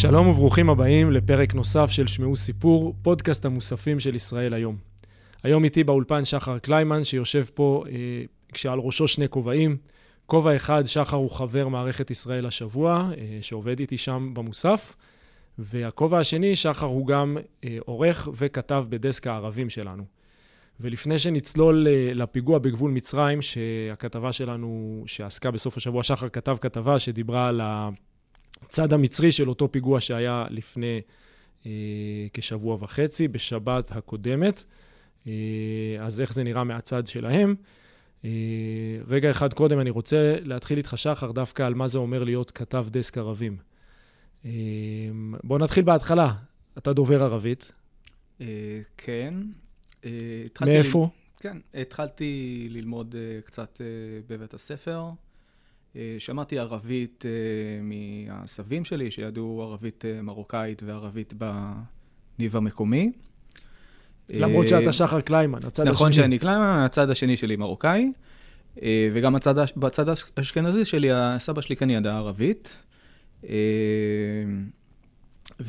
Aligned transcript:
שלום 0.00 0.28
וברוכים 0.28 0.70
הבאים 0.70 1.12
לפרק 1.12 1.54
נוסף 1.54 1.90
של 1.90 2.06
שמעו 2.06 2.36
סיפור, 2.36 2.94
פודקאסט 3.02 3.44
המוספים 3.44 4.00
של 4.00 4.14
ישראל 4.14 4.54
היום. 4.54 4.76
היום 5.42 5.64
איתי 5.64 5.84
באולפן 5.84 6.24
שחר 6.24 6.58
קליימן, 6.58 7.04
שיושב 7.04 7.44
פה 7.54 7.84
אה, 7.88 7.92
כשעל 8.52 8.78
ראשו 8.78 9.08
שני 9.08 9.28
כובעים. 9.28 9.76
כובע 10.26 10.56
אחד, 10.56 10.84
שחר 10.86 11.16
הוא 11.16 11.30
חבר 11.30 11.68
מערכת 11.68 12.10
ישראל 12.10 12.46
השבוע, 12.46 13.10
אה, 13.18 13.38
שעובד 13.42 13.80
איתי 13.80 13.98
שם 13.98 14.30
במוסף. 14.34 14.96
והכובע 15.58 16.18
השני, 16.18 16.56
שחר 16.56 16.86
הוא 16.86 17.06
גם 17.06 17.36
אה, 17.64 17.78
עורך 17.80 18.28
וכתב 18.36 18.84
בדסק 18.88 19.26
הערבים 19.26 19.70
שלנו. 19.70 20.04
ולפני 20.80 21.18
שנצלול 21.18 21.86
אה, 21.88 22.10
לפיגוע 22.14 22.58
בגבול 22.58 22.90
מצרים, 22.90 23.42
שהכתבה 23.42 24.32
שלנו, 24.32 25.02
שעסקה 25.06 25.50
בסוף 25.50 25.76
השבוע, 25.76 26.02
שחר 26.02 26.28
כתב 26.28 26.56
כתבה 26.60 26.98
שדיברה 26.98 27.48
על 27.48 27.60
הצד 28.68 28.92
המצרי 28.92 29.32
של 29.32 29.48
אותו 29.48 29.72
פיגוע 29.72 30.00
שהיה 30.00 30.46
לפני 30.50 31.00
אה, 31.66 31.70
כשבוע 32.32 32.76
וחצי, 32.80 33.28
בשבת 33.28 33.88
הקודמת. 33.96 34.64
אה, 35.26 35.32
אז 36.00 36.20
איך 36.20 36.32
זה 36.32 36.42
נראה 36.42 36.64
מהצד 36.64 37.06
שלהם? 37.06 37.54
אה, 38.24 38.30
רגע 39.08 39.30
אחד 39.30 39.54
קודם, 39.54 39.80
אני 39.80 39.90
רוצה 39.90 40.36
להתחיל 40.42 40.78
איתך, 40.78 40.92
שחר, 40.96 41.32
דווקא 41.32 41.62
על 41.62 41.74
מה 41.74 41.88
זה 41.88 41.98
אומר 41.98 42.24
להיות 42.24 42.50
כתב 42.50 42.86
דסק 42.90 43.18
ערבים. 43.18 43.56
אה, 44.44 44.50
בוא 45.44 45.58
נתחיל 45.58 45.84
בהתחלה. 45.84 46.32
אתה 46.78 46.92
דובר 46.92 47.22
ערבית. 47.22 47.72
אה, 48.40 48.46
כן. 48.96 49.34
אה, 50.04 50.10
מאיפה? 50.60 51.08
ל... 51.14 51.40
כן, 51.40 51.58
התחלתי 51.74 52.66
ללמוד 52.70 53.14
אה, 53.18 53.40
קצת 53.40 53.80
אה, 53.80 53.86
בבית 54.28 54.54
הספר. 54.54 55.02
אה, 55.98 56.14
שמעתי 56.18 56.58
ערבית 56.58 57.24
אה, 57.26 57.30
מהסבים 57.82 58.84
שלי, 58.84 59.10
שידעו 59.10 59.62
ערבית 59.62 60.04
אה, 60.04 60.22
מרוקאית 60.22 60.82
וערבית 60.86 61.34
בניב 62.38 62.56
המקומי. 62.56 63.12
למרות 64.30 64.68
שאתה 64.68 64.92
שחר 64.92 65.20
קליימן, 65.20 65.58
הצד 65.58 65.82
השני. 65.82 65.92
נכון 65.92 66.12
שאני 66.12 66.38
קליימן, 66.38 66.82
הצד 66.84 67.10
השני 67.10 67.36
שלי 67.36 67.56
מרוקאי, 67.56 68.12
וגם 69.12 69.34
הצד, 69.34 69.54
בצד 69.76 70.06
האשכנזי 70.36 70.84
שלי, 70.84 71.12
הסבא 71.12 71.60
שלי 71.60 71.76
כן 71.76 71.90
ידע 71.90 72.16
ערבית. 72.16 72.76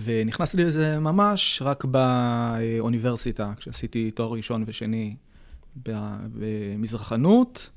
ונכנסתי 0.03 0.57
לזה 0.57 0.99
ממש 0.99 1.61
רק 1.65 1.85
באוניברסיטה, 1.85 3.53
כשעשיתי 3.57 4.11
תואר 4.11 4.31
ראשון 4.31 4.63
ושני 4.67 5.15
במזרחנות, 5.85 7.69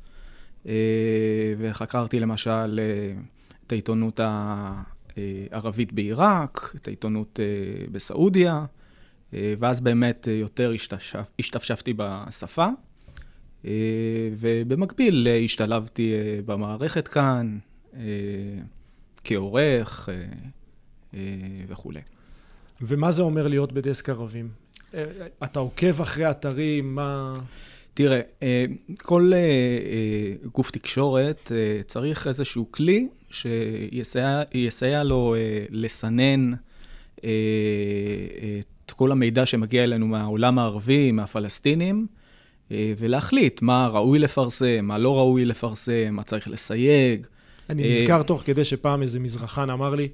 וחקרתי 1.59 2.21
למשל 2.21 2.81
אה, 2.83 3.13
את 3.67 3.73
העיתונות 3.73 4.21
הערבית 4.21 5.93
בעיראק, 5.93 6.75
את 6.77 6.89
העיתונות 6.89 7.41
אה, 7.41 7.85
בסעודיה. 7.93 8.65
אה, 9.35 9.55
ואז 9.59 9.81
באמת 9.81 10.29
אה, 10.29 10.33
יותר 10.33 10.73
השתשפ... 10.75 11.25
השתפשפתי 11.39 11.95
בשפה, 11.97 12.69
אה, 13.65 13.71
ובמקביל 14.39 15.29
אה, 15.31 15.37
השתלבתי 15.37 16.15
אה, 16.15 16.41
במערכת 16.47 17.09
כאן, 17.09 17.59
אה, 17.95 18.01
כעורך 19.25 20.09
אה, 20.09 20.15
אה, 21.15 21.21
וכולי. 21.69 22.01
ומה 22.81 23.13
זה 23.13 23.23
אומר 23.23 23.49
להיות 23.49 23.73
בדסק 23.73 24.09
ערבים? 24.09 24.49
אה, 24.95 25.05
אתה 25.45 25.59
עוקב 25.59 26.01
אחרי 26.01 26.31
אתרים, 26.31 26.95
מה... 26.95 27.35
תראה, 27.95 28.21
אה, 28.43 28.65
כל 29.03 29.33
אה, 29.35 29.39
אה, 29.39 30.49
גוף 30.53 30.71
תקשורת 30.71 31.53
צריך 31.87 32.27
איזשהו 32.27 32.67
כלי 32.71 33.09
שיסייע 33.31 34.43
יסייע 34.55 35.05
לו 35.05 35.35
לסנן 35.71 36.53
את 37.19 38.91
כל 38.97 39.13
המידע 39.13 39.47
שמגיע 39.47 39.85
אלינו 39.85 40.07
מהעולם 40.07 40.59
הערבי, 40.59 41.13
מהפלסטינים, 41.13 42.07
ולהחליט 42.71 43.63
מה 43.63 43.89
ראוי 43.89 44.19
לפרסם, 44.19 44.81
מה 44.83 44.99
לא 44.99 45.19
ראוי 45.19 45.45
לפרסם, 45.45 46.09
מה 46.11 46.23
צריך 46.23 46.49
לסייג. 46.49 47.27
אני 47.71 47.91
נזכר 47.91 48.23
תוך 48.23 48.43
כדי 48.45 48.65
שפעם 48.65 49.03
איזה 49.03 49.21
מזרחן 49.21 49.71
אמר 49.71 49.95
לי, 49.95 50.09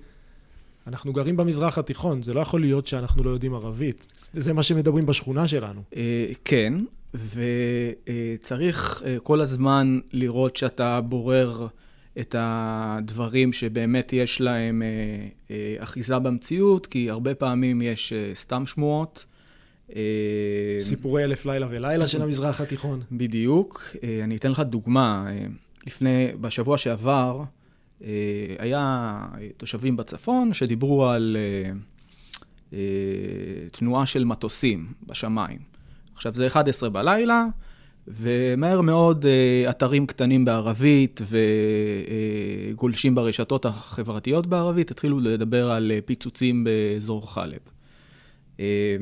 אנחנו 0.87 1.13
גרים 1.13 1.37
במזרח 1.37 1.79
התיכון, 1.79 2.23
זה 2.23 2.35
לא 2.35 2.41
יכול 2.41 2.61
להיות 2.61 2.87
שאנחנו 2.87 3.25
לא 3.25 3.31
יודעים 3.31 3.55
ערבית. 3.55 4.13
זה 4.33 4.53
מה 4.53 4.63
שמדברים 4.63 5.07
בשכונה 5.07 5.49
שלנו. 5.49 5.83
כן, 6.45 6.75
וצריך 7.15 9.03
אה, 9.07 9.17
כל 9.23 9.41
הזמן 9.41 9.99
לראות 10.13 10.57
שאתה 10.57 11.01
בורר 11.01 11.67
את 12.21 12.35
הדברים 12.39 13.53
שבאמת 13.53 14.13
יש 14.13 14.41
להם 14.41 14.83
אה, 14.83 14.89
אה, 15.51 15.77
אחיזה 15.79 16.19
במציאות, 16.19 16.87
כי 16.87 17.11
הרבה 17.11 17.35
פעמים 17.35 17.83
יש 17.83 18.13
סתם 18.35 18.67
שמועות. 18.67 19.25
סיפורי 20.81 21.25
אלף 21.25 21.47
לילה 21.47 21.67
ולילה 21.71 22.07
של 22.07 22.23
המזרח 22.23 22.61
התיכון. 22.61 23.03
בדיוק. 23.13 23.97
אני 24.25 24.37
אתן 24.37 24.51
לך 24.51 24.61
דוגמה. 24.61 25.27
לפני, 25.87 26.29
בשבוע 26.41 26.79
שעבר, 26.79 27.43
היה 28.59 29.21
תושבים 29.57 29.97
בצפון 29.97 30.53
שדיברו 30.53 31.07
על 31.07 31.37
תנועה 33.73 34.07
של 34.07 34.25
מטוסים 34.25 34.87
בשמיים. 35.07 35.68
עכשיו, 36.19 36.35
זה 36.35 36.47
11 36.47 36.91
בלילה, 36.91 37.45
ומהר 38.09 38.81
מאוד 38.81 39.27
אה, 39.27 39.71
אתרים 39.71 40.07
קטנים 40.07 40.45
בערבית 40.45 41.21
וגולשים 42.75 43.15
ברשתות 43.15 43.67
החברתיות 43.67 44.47
בערבית 44.47 44.91
התחילו 44.91 45.21
לדבר 45.21 45.71
על 45.71 45.93
אה, 45.95 45.99
פיצוצים 46.05 46.65
באזור 46.65 47.33
חלב. 47.33 47.59
אה, 48.61 48.97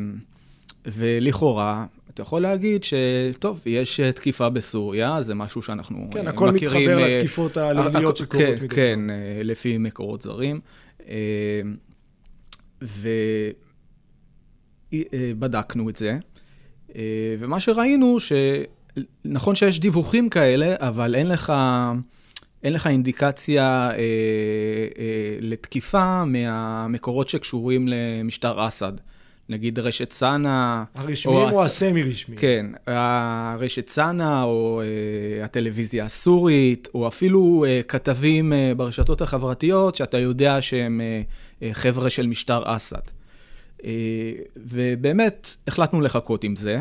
ולכאורה, 0.87 1.87
אתה 2.11 2.23
יכול 2.23 2.43
להגיד 2.43 2.85
שטוב, 2.85 3.61
יש 3.67 4.01
אה, 4.01 4.13
תקיפה 4.13 4.49
בסוריה, 4.49 5.23
זה 5.23 5.35
משהו 5.35 5.63
שאנחנו 5.63 6.09
כן, 6.11 6.27
אה, 6.27 6.33
הכל 6.33 6.51
מכירים... 6.51 6.91
מתחבר 6.91 7.03
אה, 7.03 7.17
לתקיפות 7.17 7.57
הלאומיות 7.57 8.17
שקורות 8.17 8.47
כן, 8.47 8.55
מדי 8.65 8.69
כן. 8.69 9.11
אה, 9.11 9.41
לפי 9.45 9.79
מקורות 9.79 10.23
זרים. 10.23 10.61
אה, 11.09 11.61
ובדקנו 14.93 15.91
את 15.91 15.97
זה, 15.97 16.11
אה, 16.11 16.19
ומה 17.39 17.61
שראינו, 17.61 18.17
שנכון 18.21 19.55
שיש 19.55 19.81
דיווחים 19.81 20.29
כאלה, 20.29 20.75
אבל 20.79 21.15
אין 21.15 21.29
לך, 21.29 21.53
אין 22.63 22.73
לך 22.73 22.87
אינדיקציה 22.87 23.91
אה, 23.91 23.97
אה, 23.99 25.37
לתקיפה 25.41 26.25
מהמקורות 26.25 27.29
שקשורים 27.29 27.89
למשטר 27.89 28.69
אסד. 28.69 28.93
נגיד 29.49 29.79
רשת 29.79 30.13
סאנה, 30.13 30.85
הרשמיים 30.95 31.39
או 31.39 31.51
או 31.51 31.65
הסמי-רשמיים? 31.65 32.41
כן, 32.41 32.67
הרשת 32.87 33.89
סאנה, 33.89 34.43
או 34.43 34.83
uh, 34.83 35.45
הטלוויזיה 35.45 36.05
הסורית, 36.05 36.89
או 36.95 37.09
אפילו 37.09 37.65
uh, 37.67 37.87
כתבים 37.87 38.53
uh, 38.53 38.75
ברשתות 38.77 39.21
החברתיות, 39.21 39.97
שאתה 39.97 40.19
יודע 40.19 40.63
שהם 40.63 41.01
uh, 41.01 41.63
uh, 41.63 41.67
חבר'ה 41.73 42.11
של 42.11 42.27
משטר 42.27 42.63
אסד. 42.77 43.16
Uh, 43.79 43.85
ובאמת, 44.57 45.57
החלטנו 45.69 46.01
לחכות 46.01 46.45
עם 46.45 46.57
זה. 46.57 46.81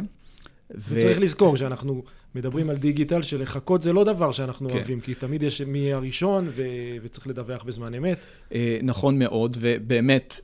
ו- 0.76 0.96
וצריך 0.96 1.20
לזכור 1.20 1.58
שאנחנו 1.58 2.04
מדברים 2.36 2.70
על 2.70 2.76
דיגיטל, 2.76 3.22
שלחכות 3.22 3.84
זה 3.84 3.94
לא 3.94 4.04
דבר 4.04 4.32
שאנחנו 4.32 4.70
כן. 4.70 4.76
אוהבים, 4.76 5.00
כי 5.00 5.14
תמיד 5.14 5.44
יש 5.44 5.62
מי 5.62 5.94
הראשון, 5.94 6.48
ו... 6.50 6.64
וצריך 7.04 7.28
לדווח 7.28 7.64
בזמן 7.64 7.94
אמת. 7.94 8.26
אה, 8.54 8.80
נכון 8.84 9.20
מאוד, 9.20 9.58
ובאמת 9.60 10.40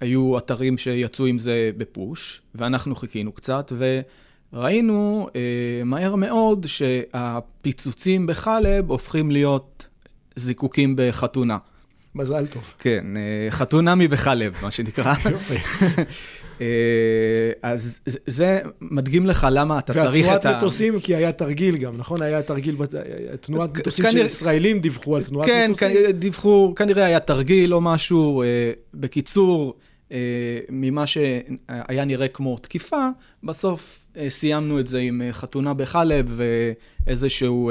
היו 0.00 0.38
אתרים 0.38 0.78
שיצאו 0.78 1.26
עם 1.26 1.38
זה 1.38 1.70
בפוש, 1.76 2.42
ואנחנו 2.54 2.94
חיכינו 2.94 3.32
קצת, 3.32 3.72
וראינו 4.52 5.28
אה, 5.36 5.84
מהר 5.84 6.14
מאוד 6.14 6.66
שהפיצוצים 6.66 8.26
בחלב 8.26 8.90
הופכים 8.90 9.30
להיות 9.30 9.86
זיקוקים 10.36 10.94
בחתונה. 10.98 11.58
מזל 12.14 12.46
טוב. 12.46 12.74
כן, 12.78 13.04
אה, 13.16 13.50
חתונמי 13.50 14.08
בחלב, 14.08 14.52
מה 14.62 14.70
שנקרא. 14.70 15.14
אה, 16.60 16.66
אז 17.62 18.00
זה- 18.26 18.60
מדגים 18.80 19.26
לך 19.26 19.46
למה 19.50 19.78
אתה 19.78 19.92
צריך 19.92 20.06
והתנועת 20.26 20.40
את 20.40 20.46
ה... 20.46 20.56
מטוסים, 20.56 21.00
כי 21.00 21.14
היה 21.14 21.32
תרגיל 21.32 21.76
גם, 21.76 21.96
נכון? 21.96 22.22
היה 22.22 22.42
תרגיל, 22.42 22.76
תנועת 23.40 23.78
מטוסים 23.78 24.04
של 24.04 24.10
כנראה- 24.10 24.26
ישראלים 24.26 24.80
דיווחו 24.80 25.16
על 25.16 25.24
תנועת 25.24 25.46
כן, 25.46 25.66
מטוסים. 25.70 25.88
כן, 26.06 26.10
דיווחו, 26.10 26.72
כנראה 26.76 27.04
היה 27.04 27.20
תרגיל 27.20 27.74
או 27.74 27.80
משהו. 27.80 28.42
אה, 28.42 28.46
בקיצור, 28.94 29.74
ממה 30.70 31.06
שהיה 31.06 32.04
נראה 32.04 32.28
כמו 32.28 32.58
תקיפה, 32.58 33.08
בסוף 33.44 34.06
סיימנו 34.28 34.80
את 34.80 34.86
זה 34.86 34.98
עם 34.98 35.22
חתונה 35.32 35.74
בחלב 35.74 36.40
ואיזשהו 37.06 37.70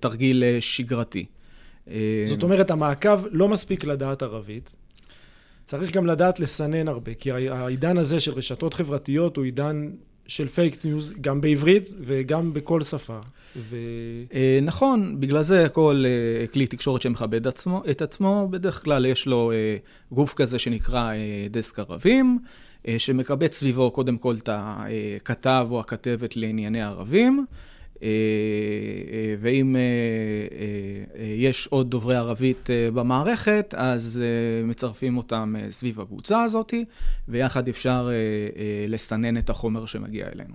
תרגיל 0.00 0.44
שגרתי. 0.60 1.26
אה, 1.90 2.24
זאת 2.26 2.42
אומרת, 2.42 2.70
המעקב 2.70 3.20
לא 3.30 3.48
מספיק 3.48 3.84
לדעת 3.84 4.22
ערבית. 4.22 4.76
צריך 5.64 5.92
גם 5.92 6.06
לדעת 6.06 6.40
לסנן 6.40 6.88
הרבה, 6.88 7.14
כי 7.14 7.30
העידן 7.30 7.98
הזה 7.98 8.20
של 8.20 8.32
רשתות 8.32 8.74
חברתיות 8.74 9.36
הוא 9.36 9.44
עידן 9.44 9.90
של 10.26 10.48
fake 10.48 10.84
news, 10.84 11.14
גם 11.20 11.40
בעברית 11.40 11.94
וגם 12.00 12.52
בכל 12.52 12.82
שפה. 12.82 13.18
ו... 13.56 13.76
אה, 14.34 14.58
נכון, 14.62 15.20
בגלל 15.20 15.42
זה 15.42 15.66
כל 15.72 16.04
אה, 16.06 16.46
כלי 16.46 16.66
תקשורת 16.66 17.02
שמכבד 17.02 17.46
עצמו, 17.46 17.82
את 17.90 18.02
עצמו, 18.02 18.48
בדרך 18.50 18.84
כלל 18.84 19.06
יש 19.06 19.26
לו 19.26 19.52
גוף 20.12 20.34
כזה 20.34 20.58
שנקרא 20.58 21.12
דסק 21.50 21.78
ערבים, 21.78 22.38
שמקבץ 22.98 23.54
סביבו 23.54 23.90
קודם 23.90 24.18
כל 24.18 24.36
את 24.42 24.48
הכתב 24.52 25.68
או 25.70 25.80
הכתבת 25.80 26.36
לענייני 26.36 26.82
ערבים. 26.82 27.46
אה, 28.02 28.08
אה, 29.12 29.34
ואם 29.40 29.76
אה, 29.76 31.24
יש 31.24 31.66
עוד 31.66 31.90
דוברי 31.90 32.16
ערבית 32.16 32.68
במערכת, 32.94 33.74
אז 33.76 34.20
מצרפים 34.64 35.16
אותם 35.16 35.54
סביב 35.70 36.00
הקבוצה 36.00 36.42
הזאת, 36.42 36.74
ויחד 37.28 37.68
אפשר 37.68 38.10
לסנן 38.88 39.38
את 39.38 39.50
החומר 39.50 39.86
שמגיע 39.86 40.26
אלינו. 40.34 40.54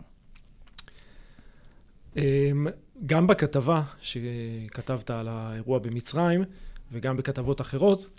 אמ, 2.18 2.68
גם 3.06 3.28
בכתבה 3.28 3.84
שכתבת 4.02 5.10
על 5.10 5.28
האירוע 5.28 5.80
במצרים, 5.80 6.44
וגם 6.92 7.18
בכתבות 7.18 7.62
אחרות, 7.62 8.10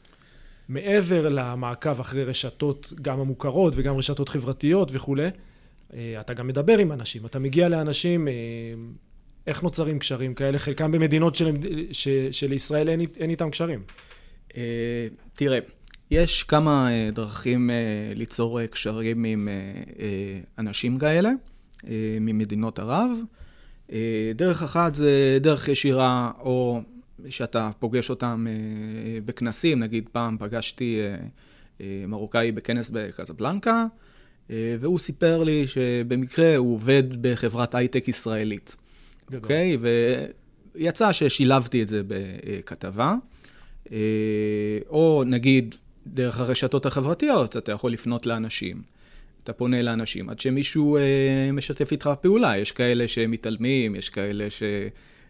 מעבר 0.68 1.28
למעקב 1.28 2.00
אחרי 2.00 2.24
רשתות, 2.24 2.92
גם 3.02 3.20
המוכרות 3.20 3.72
וגם 3.76 3.96
רשתות 3.96 4.28
חברתיות 4.28 4.90
וכולי, 4.92 5.28
אתה 6.20 6.34
גם 6.34 6.46
מדבר 6.46 6.78
עם 6.78 6.92
אנשים, 6.92 7.26
אתה 7.26 7.38
מגיע 7.38 7.68
לאנשים, 7.68 8.28
איך 9.46 9.62
נוצרים 9.62 9.98
קשרים 9.98 10.34
כאלה? 10.34 10.58
חלקם 10.58 10.92
במדינות 10.92 11.34
של, 11.34 11.56
ש, 11.92 12.08
שלישראל 12.32 12.88
אין, 12.88 13.00
אין 13.16 13.30
איתם 13.30 13.50
קשרים. 13.50 13.82
אה, 14.56 15.06
תראה, 15.32 15.58
יש 16.10 16.42
כמה 16.42 16.90
אה, 16.90 17.10
דרכים 17.12 17.70
אה, 17.70 17.74
ליצור 18.14 18.66
קשרים 18.66 19.24
עם 19.24 19.48
אנשים 20.58 20.98
כאלה, 20.98 21.30
ממדינות 22.20 22.78
ערב. 22.78 23.10
דרך 24.34 24.62
אחת 24.62 24.94
זה 24.94 25.38
דרך 25.40 25.68
ישירה, 25.68 26.30
או 26.38 26.80
שאתה 27.28 27.70
פוגש 27.78 28.10
אותם 28.10 28.46
בכנסים, 29.24 29.78
נגיד 29.78 30.08
פעם 30.12 30.36
פגשתי 30.38 31.00
מרוקאי 32.08 32.52
בכנס 32.52 32.90
בקזבלנקה, 32.90 33.86
והוא 34.50 34.98
סיפר 34.98 35.42
לי 35.42 35.66
שבמקרה 35.66 36.56
הוא 36.56 36.74
עובד 36.74 37.02
בחברת 37.22 37.74
הייטק 37.74 38.08
ישראלית. 38.08 38.76
אוקיי? 39.34 39.76
ויצא 40.74 41.12
ששילבתי 41.12 41.82
את 41.82 41.88
זה 41.88 42.00
בכתבה. 42.06 43.14
אה, 43.92 43.98
או 44.88 45.22
נגיד, 45.26 45.74
דרך 46.06 46.40
הרשתות 46.40 46.86
החברתיות, 46.86 47.56
אתה 47.56 47.72
יכול 47.72 47.92
לפנות 47.92 48.26
לאנשים. 48.26 48.82
אתה 49.44 49.52
פונה 49.52 49.82
לאנשים 49.82 50.30
עד 50.30 50.40
שמישהו 50.40 50.96
אה, 50.96 51.02
משתף 51.52 51.92
איתך 51.92 52.10
פעולה. 52.20 52.58
יש 52.58 52.72
כאלה 52.72 53.08
שמתעלמים, 53.08 53.96
יש 53.96 54.08
כאלה 54.08 54.50
ש... 54.50 54.62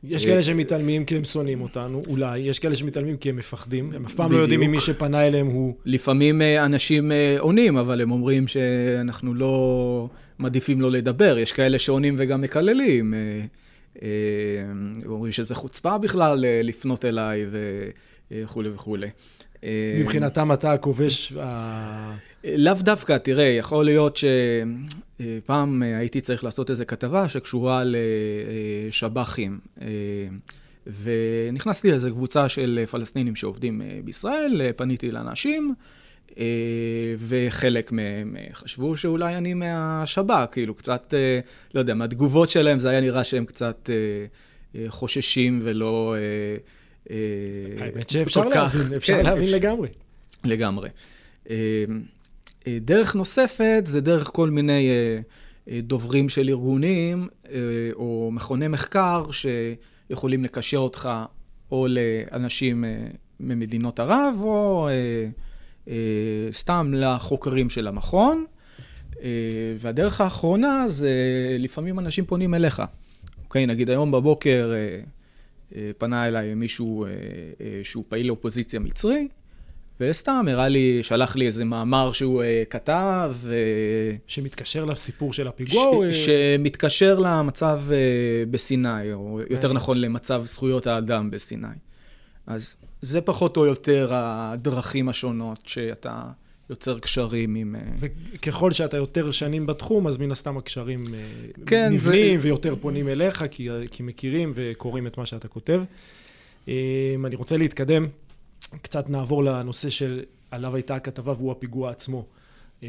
יש 0.05 0.25
אה, 0.25 0.31
כאלה 0.31 0.43
שמתעלמים 0.43 1.05
כי 1.05 1.17
הם 1.17 1.25
שונאים 1.25 1.61
אותנו, 1.61 2.00
אולי, 2.06 2.38
יש 2.38 2.59
כאלה 2.59 2.77
שמתעלמים 2.77 3.17
כי 3.17 3.29
הם 3.29 3.37
מפחדים, 3.37 3.93
הם 3.95 4.05
אף 4.06 4.15
פעם 4.15 4.25
לא 4.25 4.29
בדיוק. 4.29 4.43
יודעים 4.43 4.62
אם 4.62 4.71
מי 4.71 4.81
שפנה 4.81 5.27
אליהם 5.27 5.47
הוא... 5.47 5.75
לפעמים 5.85 6.43
אה, 6.43 6.65
אנשים 6.65 7.12
עונים, 7.38 7.77
אבל 7.77 8.00
הם 8.00 8.11
אומרים 8.11 8.49
שאנחנו 8.49 9.35
לא 9.35 10.09
מעדיפים 10.38 10.81
לא 10.81 10.91
לדבר. 10.91 11.38
יש 11.38 11.53
כאלה 11.53 11.79
שעונים 11.79 12.15
וגם 12.19 12.41
מקללים. 12.41 13.15
אה, 14.03 14.09
אה, 14.09 15.06
אומרים 15.06 15.33
שזה 15.33 15.55
חוצפה 15.55 15.99
בכלל 15.99 16.44
אה, 16.44 16.61
לפנות 16.62 17.05
אליי 17.05 17.47
וכולי 18.31 18.69
וכולי. 18.69 19.09
אה, 19.65 19.99
מבחינתם 20.00 20.53
אתה 20.53 20.73
הכובש, 20.73 21.33
לאו 22.44 22.75
דווקא, 22.75 23.19
תראה, 23.19 23.44
יכול 23.44 23.85
להיות 23.85 24.19
שפעם 25.21 25.83
הייתי 25.83 26.21
צריך 26.21 26.44
לעשות 26.44 26.71
איזו 26.71 26.85
כתבה 26.87 27.29
שקשורה 27.29 27.83
לשב"חים. 27.85 29.59
אה, 29.83 29.87
ונכנסתי 30.87 31.91
לאיזו 31.91 32.11
קבוצה 32.11 32.49
של 32.49 32.85
פלסטינים 32.91 33.37
שעובדים 33.37 33.83
אה, 33.83 33.99
בישראל, 34.05 34.61
אה, 34.65 34.73
פניתי 34.73 35.11
לאנשים, 35.11 35.75
אה, 35.79 35.85
וחלק 37.19 37.93
מהם 37.93 38.37
אה, 38.37 38.46
חשבו 38.52 38.96
שאולי 38.96 39.37
אני 39.37 39.55
מהשב"כ, 39.55 40.46
כאילו 40.52 40.75
קצת, 40.75 41.14
אה, 41.17 41.40
לא 41.75 41.81
יודע, 41.81 41.94
מהתגובות 41.94 42.50
שלהם 42.50 42.79
זה 42.79 42.90
היה 42.90 43.00
נראה 43.00 43.25
שהם 43.25 43.44
קצת 43.44 43.90
אה, 43.93 43.94
אה, 44.81 44.90
חוששים 44.90 45.61
ולא... 45.62 46.14
אה, 46.19 46.56
אה, 47.11 47.84
האמת 47.84 48.11
שאפשר 48.11 48.44
להבין, 48.44 48.96
אפשר 48.96 49.12
כן, 49.12 49.25
להבין 49.25 49.50
לגמרי. 49.50 49.88
לגמרי. 50.44 50.88
אה, 51.50 51.84
אה, 52.67 52.78
דרך 52.81 53.14
נוספת 53.14 53.82
זה 53.87 54.00
דרך 54.00 54.31
כל 54.32 54.50
מיני 54.50 54.90
אה, 54.90 55.20
אה, 55.70 55.81
דוברים 55.82 56.28
של 56.28 56.49
ארגונים 56.49 57.28
אה, 57.50 57.58
או 57.93 58.31
מכוני 58.32 58.69
מחקר 58.69 59.25
שיכולים 59.31 60.44
לקשר 60.44 60.78
אותך 60.78 61.08
או 61.70 61.87
לאנשים 61.88 62.85
אה, 62.85 63.06
ממדינות 63.40 64.00
ערב 64.00 64.35
או 64.40 64.88
אה, 64.88 64.93
אה, 64.93 65.28
סתם 66.50 66.93
לחוקרים 66.96 67.70
של 67.70 67.88
המכון. 67.88 68.44
אה, 69.23 69.29
והדרך 69.79 70.20
האחרונה 70.20 70.84
זה 70.88 71.11
לפעמים 71.58 71.99
אנשים 71.99 72.25
פונים 72.25 72.55
אליך. 72.55 72.82
אוקיי, 73.44 73.67
נגיד 73.67 73.90
היום 73.90 74.11
בבוקר 74.11 74.73
אה, 74.75 75.00
אה, 75.76 75.90
פנה 75.99 76.29
אליי 76.29 76.55
מישהו 76.55 77.05
אה, 77.05 77.11
אה, 77.61 77.81
שהוא 77.82 78.05
פעיל 78.08 78.31
אופוזיציה 78.31 78.81
מצרי, 78.81 79.29
וסתם 80.00 80.46
הראה 80.50 80.69
לי, 80.69 81.02
שלח 81.02 81.37
לי 81.37 81.46
איזה 81.46 81.64
מאמר 81.64 82.12
שהוא 82.12 82.43
אה, 82.43 82.62
כתב, 82.70 83.35
אה, 83.46 83.52
שמתקשר 84.26 84.85
לסיפור 84.85 85.32
של 85.32 85.49
הפיגוע, 85.49 85.85
או, 85.85 86.05
אה, 86.05 86.12
ש, 86.12 86.26
שמתקשר 86.26 87.19
למצב 87.19 87.81
אה, 87.90 87.96
בסיני, 88.50 89.12
או 89.12 89.40
יותר. 89.50 89.73
נכון 89.73 90.00
למצב 90.00 90.43
זכויות 90.44 90.87
האדם 90.87 91.31
בסיני. 91.31 91.67
אז 92.54 92.76
זה 93.02 93.20
פחות 93.20 93.56
או 93.56 93.66
יותר 93.66 94.08
הדרכים 94.12 95.08
השונות 95.08 95.62
שאתה 95.66 96.22
יוצר 96.70 96.99
קשרים 96.99 97.54
עם... 97.54 97.76
אה, 97.76 97.81
וככל 97.99 98.72
שאתה 98.72 98.96
יותר 98.96 99.32
שנים 99.32 99.66
בתחום, 99.66 100.06
אז 100.06 100.19
מן 100.19 100.31
הסתם 100.31 100.56
הקשרים 100.56 101.14
אה, 101.14 101.20
כן, 101.66 101.93
נבנים 101.93 102.40
ויותר 102.43 102.76
פונים 102.81 103.08
אליך, 103.08 103.44
כי, 103.50 103.69
כי 103.90 104.02
מכירים 104.02 104.52
וקוראים 104.54 105.06
את 105.06 105.19
מה 105.19 105.26
שאתה 105.26 105.49
כותב. 105.49 105.82
אה, 106.69 107.14
אני 107.25 107.37
רוצה 107.37 107.56
להתקדם, 107.56 108.06
קצת 108.82 109.10
נעבור 109.10 109.44
לנושא 109.44 109.88
שעליו 109.90 110.75
הייתה 110.75 110.94
הכתבה, 110.94 111.32
והוא 111.32 111.52
הפיגוע 111.52 111.90
עצמו 111.90 112.26
אה, 112.82 112.88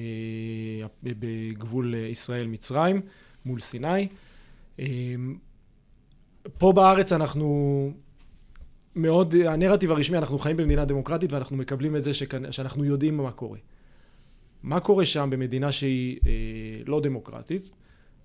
בגבול 1.04 1.95
אה, 1.95 2.00
ישראל-מצרים, 2.00 3.01
מול 3.45 3.60
סיני. 3.60 4.07
אה, 4.80 4.86
פה 6.57 6.71
בארץ 6.71 7.13
אנחנו 7.13 7.92
מאוד, 8.95 9.36
הנרטיב 9.48 9.92
הרשמי, 9.92 10.18
אנחנו 10.18 10.40
חיים 10.40 10.57
במדינה 10.57 10.86
דמוקרטית 10.86 11.34
ואנחנו 11.34 11.57
מקבלים 11.57 11.95
את 11.95 12.04
זה 12.04 12.12
שכנ- 12.12 12.51
שאנחנו 12.51 12.86
יודעים 12.86 13.18
מה 13.18 13.32
קורה. 13.32 13.60
מה 14.63 14.79
קורה 14.79 15.06
שם 15.06 15.29
במדינה 15.32 15.72
שהיא 15.72 16.20
אה, 16.25 16.32
לא 16.88 17.01
דמוקרטית? 17.01 17.74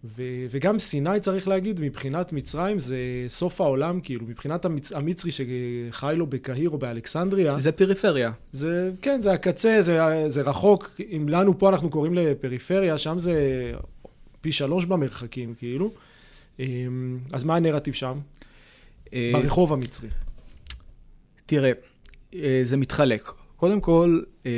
ו- 0.04 0.22
וגם 0.50 0.78
סיני, 0.78 1.20
צריך 1.20 1.48
להגיד, 1.48 1.80
מבחינת 1.80 2.32
מצרים 2.32 2.78
זה 2.78 2.96
סוף 3.28 3.60
העולם, 3.60 4.00
כאילו, 4.00 4.26
מבחינת 4.28 4.64
המצ- 4.64 4.96
המצרי 4.96 5.30
שחי 5.30 6.14
לו 6.16 6.26
בקהיר 6.26 6.70
או 6.70 6.78
באלכסנדריה, 6.78 7.58
זה 7.58 7.72
פריפריה. 7.72 8.32
זה, 8.52 8.90
כן, 9.02 9.20
זה 9.20 9.32
הקצה, 9.32 9.76
זה, 9.80 9.98
זה 10.26 10.42
רחוק. 10.42 10.90
אם 11.16 11.28
לנו 11.28 11.58
פה 11.58 11.68
אנחנו 11.68 11.90
קוראים 11.90 12.14
לפריפריה, 12.14 12.98
שם 12.98 13.18
זה 13.18 13.34
פי 14.40 14.52
שלוש 14.52 14.84
במרחקים, 14.84 15.54
כאילו. 15.58 15.90
אמ, 16.60 17.18
אז 17.32 17.44
מה 17.44 17.56
הנרטיב 17.56 17.94
שם? 17.94 18.18
אה, 19.14 19.30
ברחוב 19.34 19.72
המצרי. 19.72 20.08
תראה, 21.48 21.72
אה, 22.34 22.60
זה 22.62 22.76
מתחלק. 22.76 23.30
קודם 23.56 23.80
כל, 23.80 24.20
אה, 24.46 24.52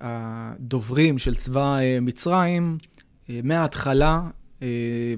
הדוברים 0.00 1.18
של 1.18 1.34
צבא 1.34 1.78
אה, 1.78 1.98
מצרים, 2.00 2.78
מההתחלה 3.28 4.20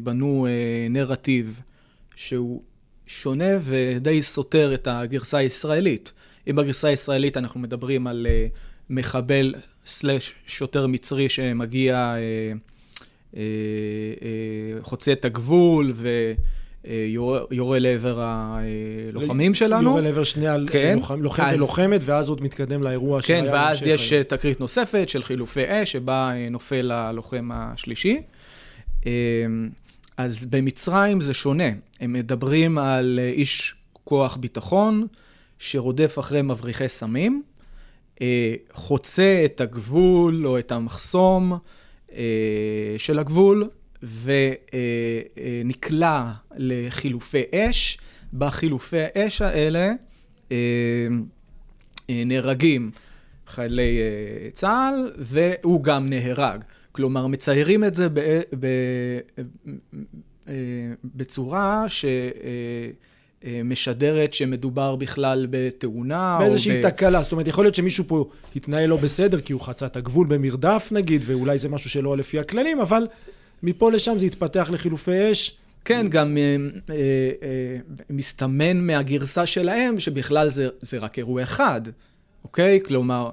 בנו 0.03 0.47
נרטיב 0.91 1.61
שהוא 2.17 2.63
שונה 3.07 3.59
ודי 3.63 4.23
סותר 4.23 4.75
את 4.75 4.89
הגרסה 4.91 5.39
הישראלית. 5.39 6.13
אם 6.51 6.57
בגרסה 6.57 6.89
הישראלית 6.89 7.37
אנחנו 7.37 7.61
מדברים 7.61 8.07
על 8.07 8.27
מחבל 8.91 9.55
סלש 9.87 10.35
שוטר 10.47 10.87
מצרי 10.87 11.29
שמגיע, 11.29 12.15
חוצה 14.83 15.13
את 15.13 15.25
הגבול 15.25 15.93
ו... 15.95 16.33
אה, 16.87 17.07
יורה, 17.09 17.41
יורה 17.51 17.79
לעבר 17.79 18.21
הלוחמים 18.21 19.55
שלנו. 19.55 19.91
יורה 19.91 20.01
לעבר 20.01 20.25
שני 20.25 20.47
כן. 20.71 20.95
לוחם, 20.97 21.23
לוחם 21.23 21.43
אז- 21.43 21.55
ולוחמת, 21.55 22.01
ואז 22.05 22.29
עוד 22.29 22.43
מתקדם 22.43 22.83
לאירוע 22.83 23.23
כן, 23.23 23.27
שהיה 23.27 23.53
ואז 23.53 23.81
בהמשך 23.81 23.87
יש 23.87 24.13
היום. 24.13 24.19
אה, 24.19 24.25
תקרית 24.25 24.61
נוספת 24.61 25.09
של 25.09 25.23
חילופי 25.23 25.63
אש, 25.67 25.93
שבה 25.93 26.31
אה, 26.35 26.49
נופל 26.51 26.91
הלוחם 26.93 27.51
השלישי. 27.53 28.23
אה, 29.07 29.13
אז 30.17 30.47
במצרים 30.47 31.21
זה 31.21 31.35
שונה. 31.35 31.69
הם 32.01 32.13
מדברים 32.13 32.79
על 32.79 33.21
איש 33.33 33.75
כוח 34.05 34.37
ביטחון 34.37 35.07
שרודף 35.59 36.17
אחרי 36.19 36.43
מבריחי 36.43 36.89
סמים, 36.89 37.43
חוצה 38.73 39.43
את 39.45 39.61
הגבול 39.61 40.47
או 40.47 40.59
את 40.59 40.73
המחסום 40.73 41.59
של 42.99 43.19
הגבול, 43.19 43.69
ונקלע 45.65 46.33
לחילופי 46.57 47.43
אש. 47.55 47.99
בחילופי 48.39 48.97
האש 49.01 49.43
האלה 49.43 49.93
נהרגים 52.09 52.91
חיילי 53.47 53.99
צה"ל, 54.53 55.13
והוא 55.19 55.83
גם 55.83 56.07
נהרג. 56.09 56.61
כלומר, 56.93 57.27
מציירים 57.27 57.85
את 57.85 57.95
זה 57.95 58.09
ב, 58.09 58.41
ב, 58.61 58.67
בצורה 61.05 61.87
שמשדרת 63.45 64.35
שמדובר 64.35 64.97
בכלל 64.97 65.47
בתאונה. 65.51 66.37
באיזושהי 66.41 66.79
ב... 66.79 66.83
תקלה, 66.89 67.23
זאת 67.23 67.33
אומרת, 67.33 67.49
יכול 67.49 67.65
להיות 67.65 67.75
שמישהו 67.75 68.05
פה 68.09 68.31
התנהל 68.57 68.87
לא 68.91 68.97
בסדר, 68.97 69.41
כי 69.41 69.53
הוא 69.53 69.61
חצה 69.61 69.87
את 69.87 69.97
הגבול 69.97 70.27
במרדף 70.27 70.89
נגיד, 70.93 71.23
ואולי 71.25 71.59
זה 71.59 71.69
משהו 71.69 71.91
שלא 71.91 72.17
לפי 72.17 72.39
הכללים, 72.39 72.81
אבל 72.81 73.07
מפה 73.63 73.91
לשם 73.91 74.19
זה 74.19 74.27
התפתח 74.27 74.69
לחילופי 74.73 75.33
אש. 75.33 75.57
כן, 75.85 76.07
גם 76.09 76.37
אה, 76.37 76.57
אה, 76.91 76.95
אה, 77.43 77.77
מסתמן 78.11 78.77
מהגרסה 78.77 79.47
שלהם 79.47 80.01
שבכלל 80.01 80.49
זה, 80.51 80.69
זה 80.81 80.99
רק 80.99 81.19
אירוע 81.19 81.43
אחד, 81.43 81.81
אוקיי? 82.45 82.81
כלומר, 82.85 83.31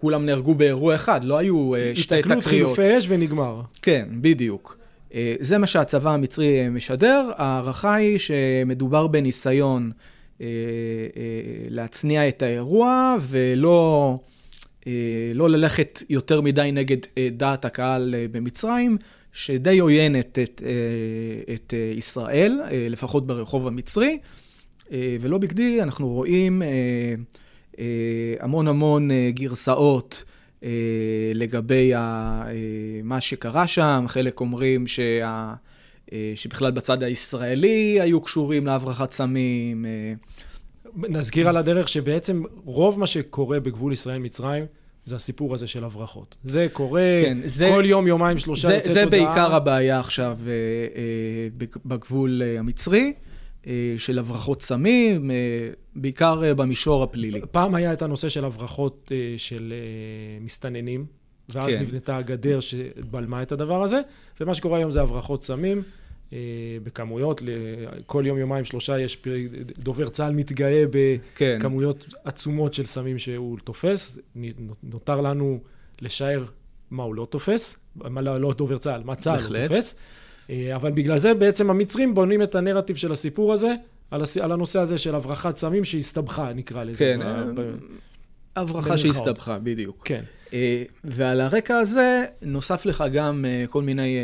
כולם 0.00 0.26
נהרגו 0.26 0.54
באירוע 0.54 0.94
אחד, 0.94 1.24
לא 1.24 1.38
היו 1.38 1.74
אה, 1.74 1.92
שתי 1.94 2.02
תקריות. 2.22 2.24
הסתכלות, 2.24 2.44
חילופי 2.44 2.98
אש 2.98 3.06
ונגמר. 3.08 3.60
כן, 3.82 4.08
בדיוק. 4.20 4.78
אה, 5.14 5.34
זה 5.40 5.58
מה 5.58 5.66
שהצבא 5.66 6.10
המצרי 6.10 6.60
אה, 6.60 6.70
משדר. 6.70 7.30
ההערכה 7.36 7.94
היא 7.94 8.18
שמדובר 8.18 9.06
בניסיון 9.06 9.90
להצניע 11.68 12.28
את 12.28 12.42
האירוע 12.42 13.16
ולא 13.20 14.18
לא 15.34 15.50
ללכת 15.50 16.02
יותר 16.08 16.40
מדי 16.40 16.70
נגד 16.72 16.96
דעת 17.36 17.64
הקהל 17.64 18.14
במצרים, 18.32 18.98
שדי 19.32 19.78
עוינת 19.78 20.38
את, 20.38 20.62
את 21.54 21.74
ישראל, 21.96 22.60
לפחות 22.90 23.26
ברחוב 23.26 23.66
המצרי. 23.66 24.18
ולא 24.90 25.38
בכדי 25.38 25.82
אנחנו 25.82 26.08
רואים 26.08 26.62
המון 28.40 28.68
המון 28.68 29.08
גרסאות 29.30 30.24
אה, 30.64 30.70
לגבי 31.34 31.94
אה, 31.94 32.42
מה 33.04 33.20
שקרה 33.20 33.66
שם, 33.66 34.04
חלק 34.08 34.40
אומרים 34.40 34.86
שה, 34.86 35.54
אה, 36.12 36.32
שבכלל 36.34 36.70
בצד 36.70 37.02
הישראלי 37.02 38.00
היו 38.00 38.20
קשורים 38.20 38.66
להברחת 38.66 39.12
סמים. 39.12 39.86
נזכיר 40.96 41.48
על 41.48 41.56
הדרך 41.56 41.88
שבעצם 41.88 42.42
רוב 42.64 42.98
מה 42.98 43.06
שקורה 43.06 43.60
בגבול 43.60 43.92
ישראל-מצרים 43.92 44.66
זה 45.08 45.16
הסיפור 45.16 45.54
הזה 45.54 45.66
של 45.66 45.84
הברחות. 45.84 46.36
זה 46.42 46.66
קורה 46.72 47.20
כן, 47.22 47.38
זה, 47.44 47.68
כל 47.70 47.82
יום, 47.86 48.06
יומיים, 48.06 48.38
שלושה 48.38 48.74
יוצאת 48.74 48.86
הודעה. 48.86 49.04
זה 49.04 49.10
בעיקר 49.10 49.54
הבעיה 49.54 50.00
עכשיו 50.00 50.38
בגבול 51.84 52.42
המצרי. 52.58 53.12
אה, 53.66 53.94
של 53.96 54.18
הברחות 54.18 54.62
סמים, 54.62 55.30
אה, 55.30 55.36
בעיקר 55.96 56.44
אה, 56.44 56.54
במישור 56.54 57.02
הפלילי. 57.02 57.40
פעם 57.50 57.74
היה 57.74 57.92
את 57.92 58.02
הנושא 58.02 58.28
של 58.28 58.44
הברחות 58.44 59.12
של 59.36 59.72
מסתננים, 60.40 61.06
ואז 61.48 61.66
כן. 61.66 61.80
נבנתה 61.80 62.16
הגדר 62.16 62.60
שבלמה 62.60 63.42
את 63.42 63.52
הדבר 63.52 63.82
הזה, 63.82 64.00
ומה 64.40 64.54
שקורה 64.54 64.78
היום 64.78 64.90
זה 64.90 65.02
הברחות 65.02 65.42
סמים. 65.42 65.82
בכמויות, 66.82 67.42
כל 68.06 68.24
יום, 68.26 68.38
יומיים, 68.38 68.64
שלושה 68.64 69.00
יש 69.00 69.22
דובר 69.78 70.08
צה"ל 70.08 70.32
מתגאה 70.32 70.84
כן. 71.34 71.56
בכמויות 71.58 72.04
כן. 72.04 72.16
עצומות 72.24 72.74
של 72.74 72.86
סמים 72.86 73.18
שהוא 73.18 73.58
תופס. 73.64 74.18
נותר 74.82 75.20
לנו 75.20 75.60
לשער 76.00 76.44
מה 76.90 77.02
הוא 77.02 77.14
לא 77.14 77.26
תופס, 77.30 77.76
מה 77.96 78.20
לא, 78.20 78.40
לא 78.40 78.52
דובר 78.52 78.78
צה"ל, 78.78 79.02
מה 79.04 79.14
צה"ל 79.14 79.38
לא 79.50 79.68
תופס. 79.68 79.94
אה, 80.50 80.76
אבל 80.76 80.92
בגלל 80.92 81.18
זה 81.18 81.34
בעצם 81.34 81.70
המצרים 81.70 82.14
בונים 82.14 82.42
את 82.42 82.54
הנרטיב 82.54 82.96
של 82.96 83.12
הסיפור 83.12 83.52
הזה, 83.52 83.74
על, 84.10 84.22
הס... 84.22 84.36
על 84.36 84.52
הנושא 84.52 84.80
הזה 84.80 84.98
של 84.98 85.14
הברחת 85.14 85.56
סמים 85.56 85.84
שהסתבכה, 85.84 86.52
נקרא 86.52 86.84
לזה. 86.84 86.98
כן, 86.98 87.20
ב... 87.54 87.72
הברחה 88.60 88.98
שהסתבכה, 88.98 89.58
בדיוק. 89.58 90.02
כן. 90.04 90.22
אה, 90.52 90.82
ועל 91.04 91.40
הרקע 91.40 91.78
הזה 91.78 92.24
נוסף 92.42 92.86
לך 92.86 93.04
גם 93.12 93.44
אה, 93.48 93.64
כל 93.70 93.82
מיני 93.82 94.16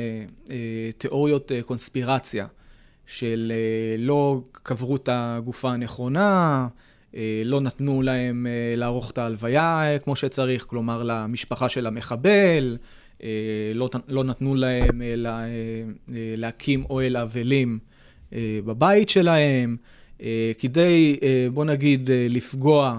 תיאוריות 0.99 1.53
קונספירציה, 1.67 2.47
של 3.07 3.53
לא 3.99 4.41
קברו 4.53 4.97
את 4.97 5.09
הגופה 5.13 5.71
הנכונה, 5.71 6.69
לא 7.45 7.61
נתנו 7.61 8.03
להם 8.03 8.47
לערוך 8.77 9.11
את 9.11 9.19
ההלוויה 9.19 9.99
כמו 10.05 10.17
שצריך, 10.17 10.65
כלומר 10.69 11.03
למשפחה 11.03 11.69
של 11.69 11.87
המחבל. 11.87 12.77
אה, 13.23 13.29
לא, 13.75 13.91
לא 14.09 14.25
נתנו 14.25 14.55
להם 14.55 15.03
אה, 15.03 15.17
לה, 15.17 15.45
אה, 15.45 15.51
להקים 16.37 16.85
אוהל 16.91 17.17
אבלים 17.17 17.79
בבית 18.65 19.09
שלהם, 19.09 19.77
כדי, 20.59 21.17
בוא 21.53 21.65
נגיד, 21.65 22.11
לפגוע 22.29 22.99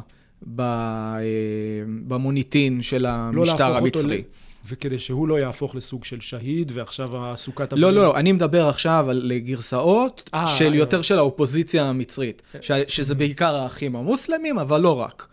במוניטין 2.08 2.82
של 2.82 3.02
לא 3.02 3.08
המשטר 3.08 3.70
לא 3.70 3.78
המצרי. 3.78 4.24
וכדי 4.68 5.00
שהוא 5.00 5.28
לא 5.28 5.40
יהפוך 5.40 5.76
לסוג 5.76 6.04
של 6.04 6.22
שהיד, 6.22 6.72
ועכשיו 6.76 7.08
הסוכת 7.26 7.74
אבלים... 7.74 7.82
לא, 7.82 7.94
לא, 7.94 8.18
אני 8.18 8.32
מדבר 8.32 8.68
עכשיו 8.68 9.06
על 9.10 9.32
גרסאות 9.38 10.30
아, 10.36 10.38
של 10.48 10.72
אה, 10.72 10.78
יותר 10.78 11.02
של 11.02 11.18
האופוזיציה 11.18 11.86
המצרית, 11.86 12.42
ש, 12.62 12.72
שזה 12.88 13.16
בעיקר 13.16 13.56
האחים 13.56 13.96
המוסלמים, 13.96 14.60
אבל 14.60 14.82
לא 14.82 15.00
רק. 15.00 15.28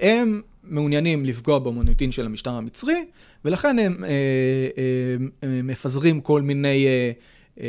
הם 0.00 0.42
מעוניינים 0.64 1.24
לפגוע 1.24 1.58
במוניטין 1.58 2.12
של 2.12 2.26
המשטר 2.26 2.50
המצרי, 2.50 3.04
ולכן 3.44 3.78
הם, 3.78 4.04
אה, 4.04 4.10
אה, 4.10 5.26
הם 5.42 5.66
מפזרים 5.66 6.20
כל 6.20 6.42
מיני 6.42 6.86
אה, 6.86 7.12
אה, 7.60 7.66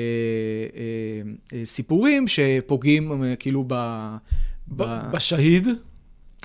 אה, 1.53 1.65
סיפורים 1.65 2.27
שפוגעים 2.27 3.23
אה, 3.23 3.35
כאילו 3.35 3.63
ב... 3.67 3.73
ב... 4.67 4.83
בשהיד? 5.11 5.67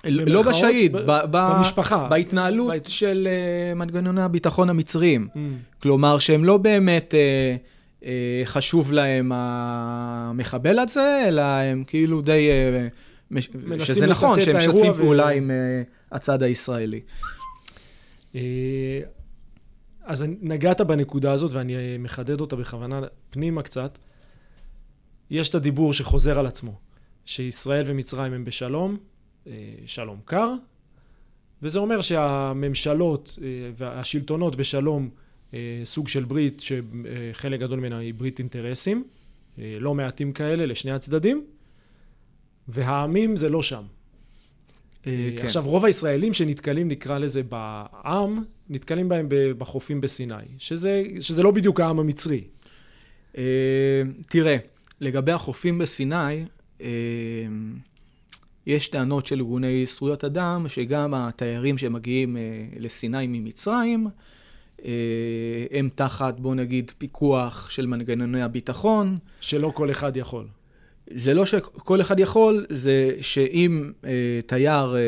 לא 0.05 0.43
בשהיד, 0.43 0.93
ב, 0.93 0.99
ב, 1.07 1.27
במשפחה. 1.31 2.07
בהתנהלות 2.11 2.69
בהת... 2.69 2.87
של 2.87 3.29
uh, 3.29 3.75
מנגנוני 3.79 4.23
הביטחון 4.23 4.71
המצריים. 4.71 5.29
Mm. 5.35 5.39
כלומר, 5.83 6.19
שהם 6.19 6.45
לא 6.45 6.57
באמת 6.57 7.15
uh, 7.15 8.03
uh, 8.03 8.05
חשוב 8.45 8.93
להם 8.93 9.33
המחבל 9.35 10.79
הזה, 10.79 11.25
אלא 11.29 11.43
הם 11.43 11.85
כאילו 11.87 12.21
די... 12.21 12.49
שזה 13.79 14.07
נכון, 14.07 14.41
שהם 14.41 14.57
משתפים 14.57 14.93
פעולה 14.93 15.25
ו... 15.25 15.29
עם 15.29 15.51
הצד 16.13 16.43
הישראלי. 16.43 17.01
אז 20.05 20.25
נגעת 20.41 20.81
בנקודה 20.81 21.33
הזאת, 21.33 21.53
ואני 21.53 21.75
מחדד 21.99 22.41
אותה 22.41 22.57
בכוונה 22.57 23.01
פנימה 23.31 23.63
קצת. 23.63 23.99
יש 25.31 25.51
את 25.51 25.55
הדיבור 25.55 25.93
שחוזר 25.93 26.39
על 26.39 26.47
עצמו, 26.47 26.73
שישראל 27.25 27.85
ומצרים 27.87 28.33
הם 28.33 28.45
בשלום, 28.45 28.91
אה, 28.93 28.97
שלום 29.87 30.19
קר, 30.25 30.55
וזה 31.63 31.79
אומר 31.79 32.01
שהממשלות 32.01 33.39
אה, 33.43 33.49
והשלטונות 33.77 34.57
בשלום, 34.57 35.11
אה, 35.55 35.81
סוג 35.85 36.09
של 36.09 36.25
ברית, 36.25 36.61
שחלק 36.61 37.61
גדול 37.61 37.79
ממנה 37.79 37.99
היא 37.99 38.15
ברית 38.15 38.39
אינטרסים, 38.39 39.05
לא 39.59 39.95
מעטים 39.95 40.33
כאלה 40.33 40.67
לשני 40.67 40.93
הצדדים, 40.93 41.45
והעמים 42.69 43.37
זה 43.37 43.49
לא 43.49 43.63
שם. 43.63 43.83
כן. 45.03 45.11
עכשיו, 45.45 45.65
רוב 45.67 45.85
הישראלים 45.85 46.33
שנתקלים, 46.33 46.89
נקרא 46.89 47.19
לזה, 47.19 47.43
בעם, 47.43 48.45
נתקלים 48.69 49.09
בהם 49.09 49.27
בחופים 49.59 50.01
בסיני, 50.01 50.35
שזה, 50.59 51.03
שזה 51.21 51.43
לא 51.43 51.51
בדיוק 51.51 51.81
העם 51.81 51.99
המצרי. 51.99 52.45
אה, 53.39 53.43
תראה, 54.29 54.57
לגבי 55.01 55.33
החופים 55.33 55.79
בסיני, 55.79 56.45
אה, 56.81 56.89
יש 58.67 58.89
טענות 58.89 59.27
של 59.27 59.39
ארגוני 59.39 59.87
זכויות 59.87 60.25
אדם, 60.25 60.65
שגם 60.69 61.15
התיירים 61.15 61.79
שמגיעים 61.79 62.37
אה, 62.37 62.43
לסיני 62.79 63.27
ממצרים, 63.27 64.07
הם 65.71 65.89
תחת, 65.95 66.41
בוא 66.41 66.55
נגיד, 66.55 66.93
פיקוח 66.99 67.71
של 67.71 67.87
מנגנוני 67.87 68.43
הביטחון. 68.43 69.19
שלא 69.41 69.73
כל 69.75 69.91
אחד 69.91 70.17
יכול. 70.17 70.47
זה 71.11 71.35
לא 71.35 71.47
שכל 71.47 72.01
אחד 72.01 72.21
יכול, 72.21 72.67
זה 72.69 73.11
שאם 73.21 73.93
אה, 74.05 74.41
תייר 74.47 74.95
אה, 74.95 74.99
אה, 74.99 75.01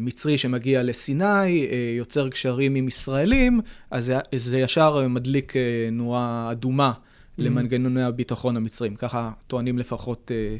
מצרי 0.00 0.38
שמגיע 0.38 0.82
לסיני 0.82 1.66
אה, 1.66 1.94
יוצר 1.98 2.28
קשרים 2.28 2.74
עם 2.74 2.88
ישראלים, 2.88 3.60
אז 3.90 4.04
זה, 4.04 4.18
זה 4.36 4.58
ישר 4.58 5.08
מדליק 5.08 5.56
אה, 5.56 5.88
נורה 5.92 6.48
אדומה 6.50 6.92
mm-hmm. 6.92 7.42
למנגנוני 7.42 8.02
הביטחון 8.02 8.56
המצרים. 8.56 8.94
ככה 8.94 9.30
טוענים 9.46 9.78
לפחות 9.78 10.30
אה, 10.34 10.36
אה, 10.36 10.56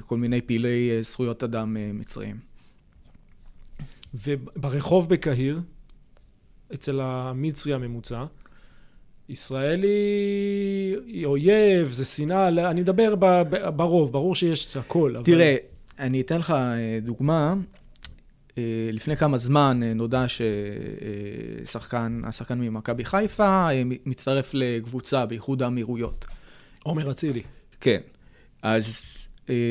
כל 0.00 0.16
מיני 0.16 0.40
פעילי 0.40 0.90
אה, 0.90 1.02
זכויות 1.02 1.42
אדם 1.42 1.76
אה, 1.76 1.90
מצריים. 1.94 2.36
וברחוב 4.14 5.08
בקהיר, 5.08 5.60
אצל 6.74 7.00
המצרי 7.00 7.74
הממוצע, 7.74 8.24
ישראל 9.28 9.82
היא, 9.82 10.96
היא 11.06 11.26
אויב, 11.26 11.92
זה 11.92 12.04
שנאה, 12.04 12.48
אני 12.48 12.80
מדבר 12.80 13.14
ברוב, 13.76 14.12
ברור 14.12 14.34
שיש 14.34 14.76
הכל. 14.76 15.14
תראה, 15.24 15.50
אבל... 15.50 16.06
אני 16.06 16.20
אתן 16.20 16.38
לך 16.38 16.50
אה, 16.50 16.98
דוגמה. 17.02 17.54
לפני 18.92 19.16
כמה 19.16 19.38
זמן 19.38 19.80
נודע 19.82 20.24
ששחקן, 21.64 22.22
השחקן 22.24 22.58
ממכבי 22.58 23.04
חיפה 23.04 23.68
מצטרף 24.06 24.50
לקבוצה 24.54 25.26
באיחוד 25.26 25.62
האמירויות. 25.62 26.24
עומר 26.82 27.10
אצילי. 27.10 27.42
כן. 27.80 28.00
אז 28.62 29.21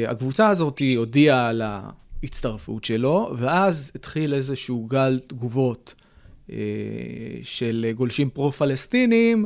הקבוצה 0.08 0.50
הזאת 0.50 0.82
הודיעה 0.98 1.50
על 1.50 1.62
ההצטרפות 1.66 2.84
שלו, 2.84 3.34
ואז 3.38 3.92
התחיל 3.96 4.34
איזשהו 4.34 4.86
גל 4.86 5.20
תגובות 5.28 5.96
של 7.44 7.92
גולשים 7.96 8.30
פרו-פלסטינים, 8.30 9.46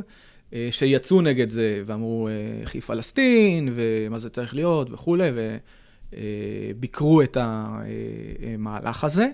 שיצאו 0.70 1.20
נגד 1.20 1.50
זה 1.50 1.82
ואמרו, 1.86 2.28
היא 2.74 2.82
פלסטין, 2.82 3.72
ומה 3.74 4.18
זה 4.18 4.30
צריך 4.30 4.54
להיות 4.54 4.90
וכולי, 4.90 5.30
וביקרו 6.12 7.22
את 7.22 7.36
המהלך 7.40 9.04
הזה. 9.04 9.28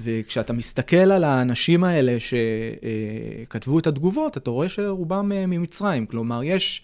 וכשאתה 0.00 0.52
מסתכל 0.52 0.96
על 0.96 1.24
האנשים 1.24 1.84
האלה 1.84 2.16
שכתבו 2.20 3.78
את 3.78 3.86
התגובות, 3.86 4.36
אתה 4.36 4.50
רואה 4.50 4.68
שרובם 4.68 5.28
ממצרים. 5.28 6.06
כלומר, 6.06 6.40
יש, 6.44 6.82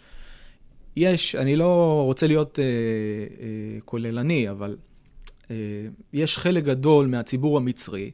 יש, 0.97 1.35
אני 1.35 1.57
לא 1.57 2.03
רוצה 2.05 2.27
להיות 2.27 2.59
אה, 2.59 2.65
אה, 2.65 3.81
כוללני, 3.85 4.51
אבל 4.51 4.77
אה, 5.51 5.57
יש 6.13 6.39
חלק 6.39 6.65
גדול 6.65 7.07
מהציבור 7.07 7.57
המצרי, 7.57 8.11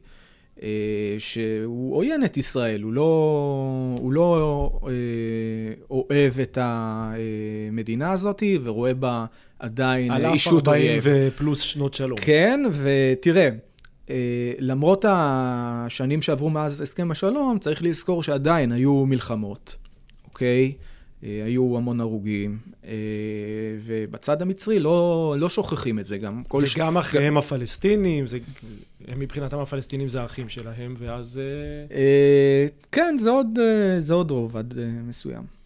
אה, 0.61 1.15
שהוא 1.17 1.95
עוין 1.95 2.25
את 2.25 2.37
ישראל, 2.37 2.81
הוא 2.81 2.93
לא, 2.93 3.95
הוא 3.99 4.13
לא 4.13 4.69
אה, 4.83 4.89
אוהב 5.91 6.39
את 6.41 6.57
המדינה 6.61 8.11
הזאת 8.11 8.43
ורואה 8.63 8.93
בה 8.93 9.25
עדיין 9.59 10.11
אישות 10.25 10.67
אויב. 10.67 10.81
על 10.81 10.97
אף 10.97 11.07
40 11.07 11.27
ופלוס 11.27 11.61
שנות 11.61 11.93
שלום. 11.93 12.17
כן, 12.21 12.61
ותראה, 12.71 13.49
אה, 14.09 14.53
למרות 14.59 15.05
השנים 15.07 16.21
שעברו 16.21 16.49
מאז 16.49 16.81
הסכם 16.81 17.11
השלום, 17.11 17.59
צריך 17.59 17.83
לזכור 17.83 18.23
שעדיין 18.23 18.71
היו 18.71 19.05
מלחמות, 19.05 19.75
אוקיי? 20.25 20.65
אה, 20.65 20.90
היו 21.21 21.77
המון 21.77 22.01
הרוגים, 22.01 22.57
אה, 22.85 22.91
ובצד 23.81 24.41
המצרי 24.41 24.79
לא, 24.79 25.35
לא 25.39 25.49
שוכחים 25.49 25.99
את 25.99 26.05
זה 26.05 26.17
גם. 26.17 26.43
וגם 26.75 26.93
ש... 26.95 26.97
אחריהם 26.97 27.37
הפלסטינים, 27.37 28.27
זה, 28.27 28.37
הם 29.07 29.19
מבחינתם 29.19 29.59
הפלסטינים 29.59 30.09
זה 30.09 30.21
האחים 30.21 30.49
שלהם, 30.49 30.95
ואז... 30.99 31.41
כן, 32.91 33.15
זה 33.19 33.29
עוד, 33.29 33.59
זה 33.97 34.13
עוד 34.13 34.31
רובד 34.31 34.63
מסוים. 35.07 35.60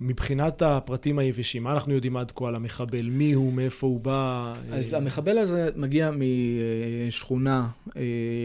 מבחינת 0.00 0.62
הפרטים 0.62 1.18
היבשים, 1.18 1.62
מה 1.62 1.72
אנחנו 1.72 1.94
יודעים 1.94 2.16
עד 2.16 2.32
כה 2.36 2.48
על 2.48 2.54
המחבל? 2.54 3.02
מי 3.02 3.32
הוא, 3.32 3.52
מאיפה 3.52 3.86
הוא 3.86 4.00
בא? 4.00 4.54
אז 4.72 4.94
המחבל 4.94 5.38
הזה 5.38 5.68
מגיע 5.76 6.10
משכונה 7.08 7.66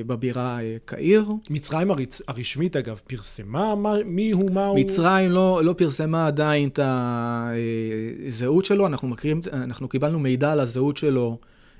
בבירה 0.07 0.59
קהיר. 0.85 1.25
מצרים 1.49 1.91
הרצ... 1.91 2.21
הרשמית, 2.27 2.75
אגב, 2.75 2.99
פרסמה 3.07 3.75
מה... 3.75 3.93
מי 4.05 4.31
הוא, 4.31 4.51
מה 4.51 4.65
הוא? 4.65 4.79
מצרים 4.79 5.31
לא, 5.31 5.61
לא 5.63 5.73
פרסמה 5.73 6.27
עדיין 6.27 6.69
את 6.69 6.79
הזהות 8.27 8.65
שלו, 8.65 8.87
אנחנו, 8.87 9.07
מכירים, 9.07 9.41
אנחנו 9.53 9.87
קיבלנו 9.87 10.19
מידע 10.19 10.51
על 10.51 10.59
הזהות 10.59 10.97
שלו 10.97 11.37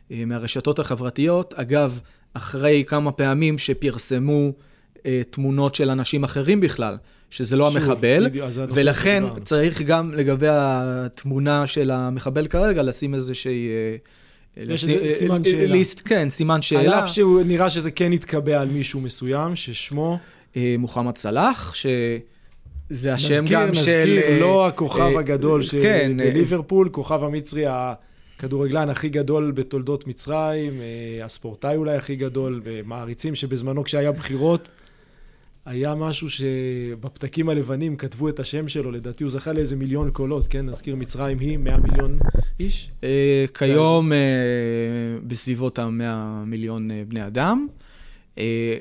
מהרשתות 0.10 0.80
החברתיות. 0.80 1.54
אגב, 1.54 2.00
אחרי 2.34 2.84
כמה 2.88 3.12
פעמים 3.12 3.58
שפרסמו 3.58 4.52
תמונות 5.30 5.76
של 5.76 5.90
אנשים 5.90 6.24
אחרים 6.24 6.62
בכלל. 6.62 6.98
שזה 7.30 7.56
לא 7.56 7.70
שוב, 7.70 7.78
המחבל, 7.78 8.28
ולכן 8.70 9.24
צריך 9.44 9.82
גם 9.82 10.12
לגבי 10.16 10.48
התמונה 10.50 11.68
של 11.68 11.92
המחבל 11.92 12.48
כרגע, 12.48 12.84
לשים 12.84 13.16
איזושהי... 13.16 13.70
אה, 14.58 14.64
יש 14.74 14.84
איזה 14.84 14.94
אה, 15.04 15.10
סימן 15.10 15.42
אה, 15.46 15.50
שאלה. 15.50 15.72
ליסט, 15.74 16.02
כן, 16.06 16.30
סימן 16.30 16.62
שאלה. 16.62 16.82
על 16.82 17.04
אף 17.04 17.10
שהוא 17.10 17.42
נראה 17.46 17.70
שזה 17.70 17.92
כן 17.92 18.14
יתקבע 18.14 18.62
על 18.62 18.68
מישהו 18.68 19.02
מסוים, 19.02 19.56
ששמו... 19.56 20.20
מוחמד 20.80 21.18
סלאח, 21.18 21.74
שזה 21.76 23.14
השם 23.14 23.34
נזכיר, 23.34 23.58
גם 23.58 23.70
נזכיר, 23.70 23.94
של... 23.94 24.18
נזכיר, 24.18 24.40
לא 24.40 24.68
הכוכב 24.68 25.18
הגדול 25.20 25.64
של 25.64 25.82
כן, 25.82 26.12
ליברפול, 26.16 26.90
כוכב 26.92 27.24
המצרי 27.24 27.64
הכדורגלן 27.68 28.90
הכי 28.90 29.10
גדול 29.10 29.52
בתולדות 29.52 30.08
מצרים, 30.08 30.74
הספורטאי 31.24 31.76
אולי 31.76 31.96
הכי 31.96 32.16
גדול, 32.16 32.62
ומעריצים 32.64 33.36
שבזמנו 33.36 33.84
כשהיה 33.84 34.12
בחירות, 34.12 34.70
היה 35.70 35.96
משהו 35.96 36.30
שבפתקים 36.30 37.50
הלבנים 37.50 37.96
כתבו 37.96 38.30
את 38.30 38.40
השם 38.40 38.68
שלו, 38.68 38.92
לדעתי 38.92 39.24
הוא 39.24 39.32
זכה 39.32 39.54
לאיזה 39.54 39.76
מיליון 39.76 40.12
קולות, 40.12 40.48
כן? 40.48 40.66
נזכיר, 40.66 40.96
מצרים 40.96 41.40
היא 41.40 41.58
100 41.58 41.78
מיליון 41.78 42.20
איש? 42.60 42.92
אה, 43.04 43.46
כיום 43.54 44.14
אה, 44.14 44.18
בסביבות 45.24 45.80
ה-100 45.80 46.46
מיליון 46.46 46.92
אה, 46.92 47.04
בני 47.08 47.28
אדם. 47.28 47.68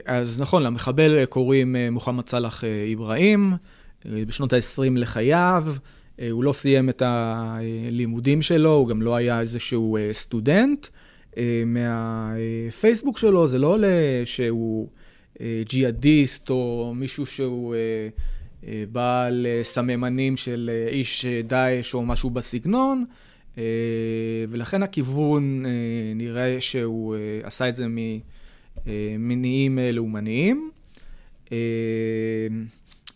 אז 0.06 0.40
נכון, 0.40 0.62
למחבל 0.62 1.24
קוראים 1.24 1.76
מוחמד 1.90 2.28
סאלח 2.28 2.64
אברהים, 2.94 3.52
בשנות 4.04 4.52
ה-20 4.52 4.90
לחייו. 4.96 5.64
הוא 6.30 6.44
לא 6.44 6.52
סיים 6.52 6.88
את 6.88 7.02
הלימודים 7.06 8.42
שלו, 8.42 8.72
הוא 8.72 8.88
גם 8.88 9.02
לא 9.02 9.16
היה 9.16 9.40
איזשהו 9.40 9.98
סטודנט. 10.12 10.86
מהפייסבוק 11.66 13.18
שלו 13.18 13.46
זה 13.46 13.58
לא 13.58 13.66
עולה 13.66 14.22
שהוא... 14.24 14.88
ג'יהאדיסט 15.40 16.50
או 16.50 16.92
מישהו 16.96 17.26
שהוא 17.26 17.74
אה, 17.74 17.78
אה, 18.66 18.84
בעל 18.92 19.46
אה, 19.46 19.60
סממנים 19.64 20.36
של 20.36 20.70
איש 20.88 21.24
דאעש 21.26 21.94
או 21.94 22.02
משהו 22.02 22.30
בסגנון, 22.30 23.04
ולכן 24.48 24.82
הכיוון 24.82 25.64
נראה 26.14 26.60
שהוא 26.60 27.16
עשה 27.42 27.68
את 27.68 27.76
זה 27.76 27.86
ממניעים 28.86 29.78
לאומניים. 29.92 30.70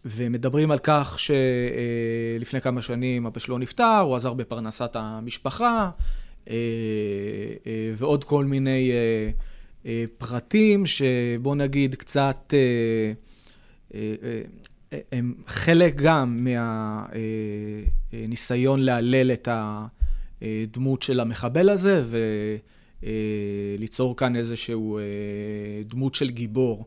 ומדברים 0.04 0.70
על 0.70 0.78
כך 0.78 1.18
שלפני 1.18 2.60
כמה 2.60 2.82
שנים 2.82 3.26
אבא 3.26 3.38
שלו 3.40 3.58
נפטר, 3.58 3.98
הוא 4.04 4.16
עזר 4.16 4.34
בפרנסת 4.34 4.96
המשפחה, 4.96 5.90
ועוד 7.96 8.24
כל 8.24 8.44
מיני 8.44 8.92
אה, 9.86 10.04
פרטים 10.18 10.86
שבוא 10.86 11.54
נגיד 11.54 11.94
קצת, 11.94 12.54
אה, 12.54 13.12
אה, 13.94 14.40
הם 15.12 15.34
חלק 15.46 15.94
גם 15.96 16.46
מהניסיון 18.12 18.80
להלל 18.80 19.32
את 19.32 19.48
הדמות 19.50 21.02
של 21.02 21.20
המחבל 21.20 21.68
הזה 21.70 22.04
וליצור 23.02 24.16
כאן 24.16 24.36
איזשהו 24.36 24.98
דמות 25.86 26.14
של 26.14 26.30
גיבור. 26.30 26.86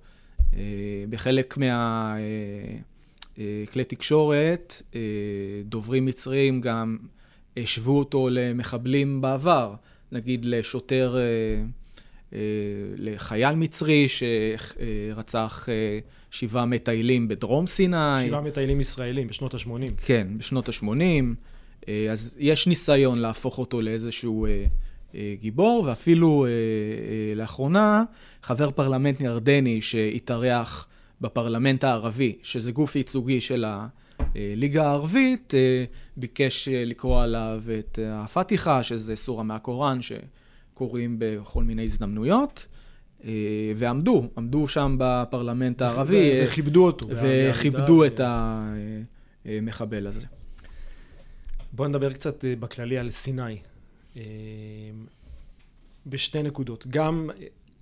בחלק 1.09 1.57
מהכלי 1.57 2.23
תקשורת, 3.87 4.81
דוברים 5.65 6.05
מצריים 6.05 6.61
גם 6.61 6.97
השוו 7.57 7.99
אותו 7.99 8.29
למחבלים 8.31 9.21
בעבר, 9.21 9.73
נגיד 10.11 10.45
לשוטר 10.45 11.17
אה, 11.17 11.21
לחייל 12.97 13.55
מצרי 13.55 14.07
שרצח 14.07 15.69
אה, 15.69 15.99
שבעה 16.31 16.65
מטיילים 16.65 17.27
בדרום 17.27 17.67
סיני. 17.67 18.27
שבעה 18.27 18.41
מטיילים 18.41 18.81
ישראלים 18.81 19.27
בשנות 19.27 19.53
ה-80. 19.53 19.69
כן, 20.05 20.27
בשנות 20.37 20.69
ה-80. 20.69 20.85
אה, 21.87 22.07
אז 22.11 22.35
יש 22.39 22.67
ניסיון 22.67 23.19
להפוך 23.19 23.57
אותו 23.57 23.81
לאיזשהו 23.81 24.47
גיבור, 25.39 25.83
ואפילו 25.87 26.45
לאחרונה 27.35 28.03
חבר 28.43 28.71
פרלמנט 28.71 29.21
ירדני 29.21 29.81
שהתארח 29.81 30.87
בפרלמנט 31.21 31.83
הערבי, 31.83 32.35
שזה 32.43 32.71
גוף 32.71 32.95
ייצוגי 32.95 33.41
של 33.41 33.65
הליגה 34.35 34.87
הערבית, 34.87 35.53
ביקש 36.17 36.69
לקרוא 36.71 37.23
עליו 37.23 37.61
את 37.79 37.99
הפתיחה, 38.03 38.83
שזה 38.83 39.15
סורה 39.15 39.43
מהקוראן, 39.43 40.01
ש... 40.01 40.11
קורים 40.75 41.15
בכל 41.19 41.63
מיני 41.63 41.83
הזדמנויות. 41.83 42.67
אה, 43.25 43.71
ועמדו, 43.75 44.29
עמדו 44.37 44.67
שם 44.67 44.95
בפרלמנט 44.99 45.81
הערבי. 45.81 46.41
וכיבדו 46.43 46.85
אותו. 46.85 47.07
וכיבדו 47.09 48.05
את 48.05 48.21
המחבל 49.45 50.07
הזה. 50.07 50.25
בואו 51.73 51.87
נדבר 51.87 52.13
קצת 52.13 52.45
אה, 52.45 52.55
בכללי 52.59 52.97
על 52.97 53.11
סיני. 53.11 53.57
אה, 54.17 54.21
בשתי 56.05 56.43
נקודות. 56.43 56.87
גם 56.87 57.29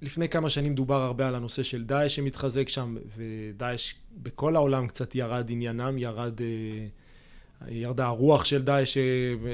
לפני 0.01 0.29
כמה 0.29 0.49
שנים 0.49 0.75
דובר 0.75 1.01
הרבה 1.01 1.27
על 1.27 1.35
הנושא 1.35 1.63
של 1.63 1.83
דאעש 1.83 2.15
שמתחזק 2.15 2.69
שם, 2.69 2.97
ודאעש 3.17 3.93
בכל 4.17 4.55
העולם 4.55 4.87
קצת 4.87 5.15
ירד 5.15 5.45
עניינם, 5.49 5.97
ירד, 5.97 6.41
ירדה 7.67 8.05
הרוח 8.05 8.45
של 8.45 8.61
דאעש, 8.61 8.97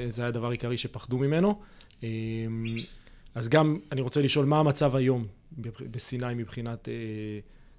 זה 0.08 0.22
היה 0.22 0.28
הדבר 0.28 0.48
העיקרי 0.48 0.78
שפחדו 0.78 1.18
ממנו. 1.18 1.60
אז 3.34 3.48
גם 3.48 3.78
אני 3.92 4.00
רוצה 4.00 4.22
לשאול 4.22 4.46
מה 4.46 4.58
המצב 4.58 4.96
היום 4.96 5.26
בסיני 5.90 6.34
מבחינת 6.34 6.88
אה, 6.88 6.94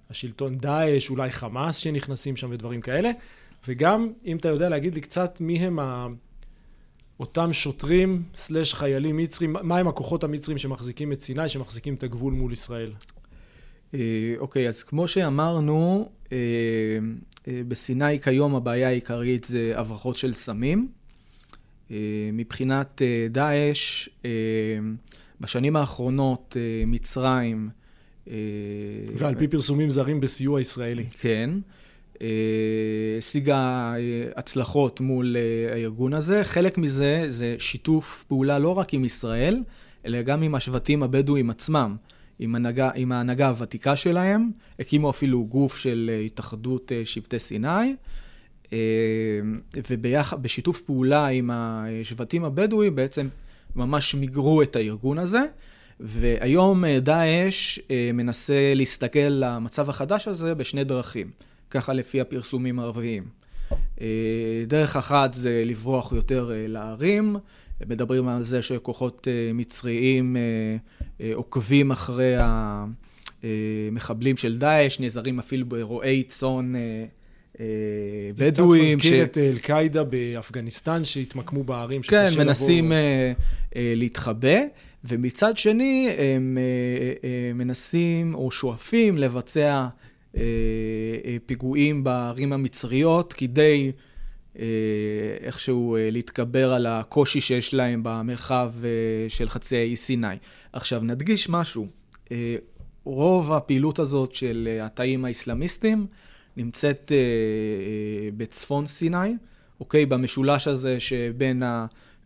השלטון 0.10 0.58
דאעש, 0.58 1.10
אולי 1.10 1.32
חמאס 1.32 1.78
שנכנסים 1.78 2.36
שם 2.38 2.52
ודברים 2.52 2.82
כאלה, 2.82 3.12
וגם 3.68 4.12
אם 4.26 4.38
אתה 4.38 4.48
יודע 4.48 4.70
להגיד 4.70 4.96
לי 4.96 5.02
קצת 5.02 5.38
מי 5.42 5.60
הם 5.60 5.80
ה... 5.80 6.08
אותם 7.20 7.54
שוטרים 7.54 8.24
סלש 8.36 8.74
חיילים 8.74 9.18
מצרים, 9.18 9.56
מה 9.64 9.78
הם 9.78 9.88
הכוחות 9.88 10.24
המצרים 10.24 10.58
שמחזיקים 10.58 11.12
את 11.12 11.22
סיני, 11.22 11.50
שמחזיקים 11.50 11.94
את 11.94 12.04
הגבול 12.04 12.34
מול 12.34 12.54
ישראל? 12.54 12.94
אוקיי, 14.38 14.68
אז 14.68 14.84
כמו 14.84 15.08
שאמרנו, 15.08 16.10
בסיני 17.48 18.20
כיום 18.20 18.56
הבעיה 18.56 18.88
העיקרית 18.88 19.44
זה 19.44 19.74
הברחות 19.76 20.16
של 20.16 20.34
סמים. 20.34 20.92
מבחינת 22.34 23.02
דאעש, 23.30 24.10
בשנים 25.42 25.76
האחרונות 25.76 26.58
מצרים... 26.88 27.70
ועל 29.18 29.36
פי 29.36 29.48
פרסומים 29.48 29.90
זרים 29.90 30.20
בסיוע 30.20 30.62
ישראלי. 30.62 31.06
כן. 31.06 31.50
השיגה 33.18 33.94
הצלחות 34.36 35.02
מול 35.02 35.36
הארגון 35.72 36.14
הזה. 36.14 36.44
חלק 36.44 36.78
מזה 36.78 37.26
זה 37.28 37.56
שיתוף 37.60 38.26
פעולה 38.28 38.60
לא 38.60 38.78
רק 38.78 38.94
עם 38.94 39.06
ישראל, 39.06 39.64
אלא 40.06 40.22
גם 40.22 40.42
עם 40.42 40.56
השבטים 40.56 41.04
הבדואים 41.04 41.50
עצמם, 41.50 41.96
עם, 42.40 42.56
הנהגה, 42.56 42.90
עם 42.96 43.12
ההנהגה 43.12 43.50
הוותיקה 43.50 43.96
שלהם. 43.96 44.52
הקימו 44.80 45.10
אפילו 45.10 45.46
גוף 45.46 45.78
של 45.78 46.12
התאחדות 46.26 46.92
שבטי 47.04 47.40
סיני. 47.40 47.96
ובשיתוף 49.90 50.82
פעולה 50.82 51.28
עם 51.28 51.50
השבטים 51.54 52.44
הבדואים 52.44 52.96
בעצם 52.96 53.28
ממש 53.76 54.16
מיגרו 54.16 54.62
את 54.62 54.76
הארגון 54.76 55.18
הזה. 55.18 55.42
והיום 56.00 56.84
דאעש 57.02 57.80
מנסה 58.14 58.74
להסתכל 58.76 59.20
למצב 59.20 59.90
החדש 59.90 60.28
הזה 60.28 60.56
בשני 60.56 60.84
דרכים. 60.84 61.32
ככה 61.70 61.94
לפי 61.94 62.22
הפרסומים 62.22 62.80
הערביים. 62.80 63.24
דרך 64.68 64.96
אחת 64.96 65.34
זה 65.34 65.64
לברוח 65.66 66.12
יותר 66.12 66.52
לערים, 66.56 67.36
מדברים 67.88 68.28
על 68.28 68.44
זה 68.44 68.62
שכוחות 68.62 69.28
מצריים 69.54 70.38
עוקבים 71.34 71.92
אחרי 71.92 72.36
המחבלים 73.44 74.38
של 74.38 74.58
דאעש, 74.58 75.00
נעזרים 75.00 75.40
אפילו 75.40 75.66
ברועי 75.66 76.24
צאן 76.24 76.74
בדואים. 77.56 78.36
זה 78.36 78.52
קצת 78.52 79.06
מזכיר 79.06 79.24
את 79.24 79.38
אל-קאעידה 79.38 80.04
באפגניסטן 80.04 81.06
שהתמקמו 81.06 81.64
בערים. 81.64 82.02
כן, 82.02 82.28
מנסים 82.38 82.92
להתחבא. 83.76 84.60
ומצד 85.04 85.58
שני, 85.58 86.10
הם 86.18 86.58
מנסים 87.56 88.36
או 88.36 88.52
שואפים 88.52 89.18
לבצע 89.18 89.88
פיגועים 91.46 92.04
בערים 92.04 92.54
המצריות 92.54 93.34
כדי 93.34 93.92
איכשהו 95.42 95.98
להתגבר 96.00 96.74
על 96.74 96.86
הקושי 96.86 97.42
שיש 97.42 97.74
להם 97.74 98.02
במרחב 98.04 98.74
של 99.28 99.50
חצי 99.50 99.78
האי 99.78 99.96
סיני. 99.96 100.28
עכשיו, 100.74 101.02
נדגיש 101.04 101.50
משהו. 101.50 101.88
רוב 103.04 103.54
הפעילות 103.54 104.00
הזאת 104.00 104.36
של 104.36 104.80
התאים 104.82 105.26
האסלאמיסטים 105.26 106.06
נמצאת 106.58 107.12
בצפון 108.38 108.88
סיני, 108.88 109.18
אוקיי? 109.80 110.06
במשולש 110.06 110.68
הזה 110.68 111.00
שבין 111.00 111.64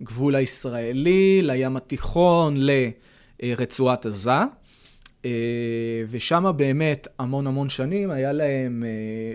הגבול 0.02 0.36
הישראלי 0.36 1.42
לים 1.44 1.78
התיכון 1.78 2.58
לרצועת 3.44 4.06
עזה. 4.06 4.32
ושם 6.10 6.52
באמת 6.58 7.08
המון 7.20 7.48
המון 7.48 7.70
שנים 7.70 8.12
היה 8.12 8.32
להם 8.32 8.84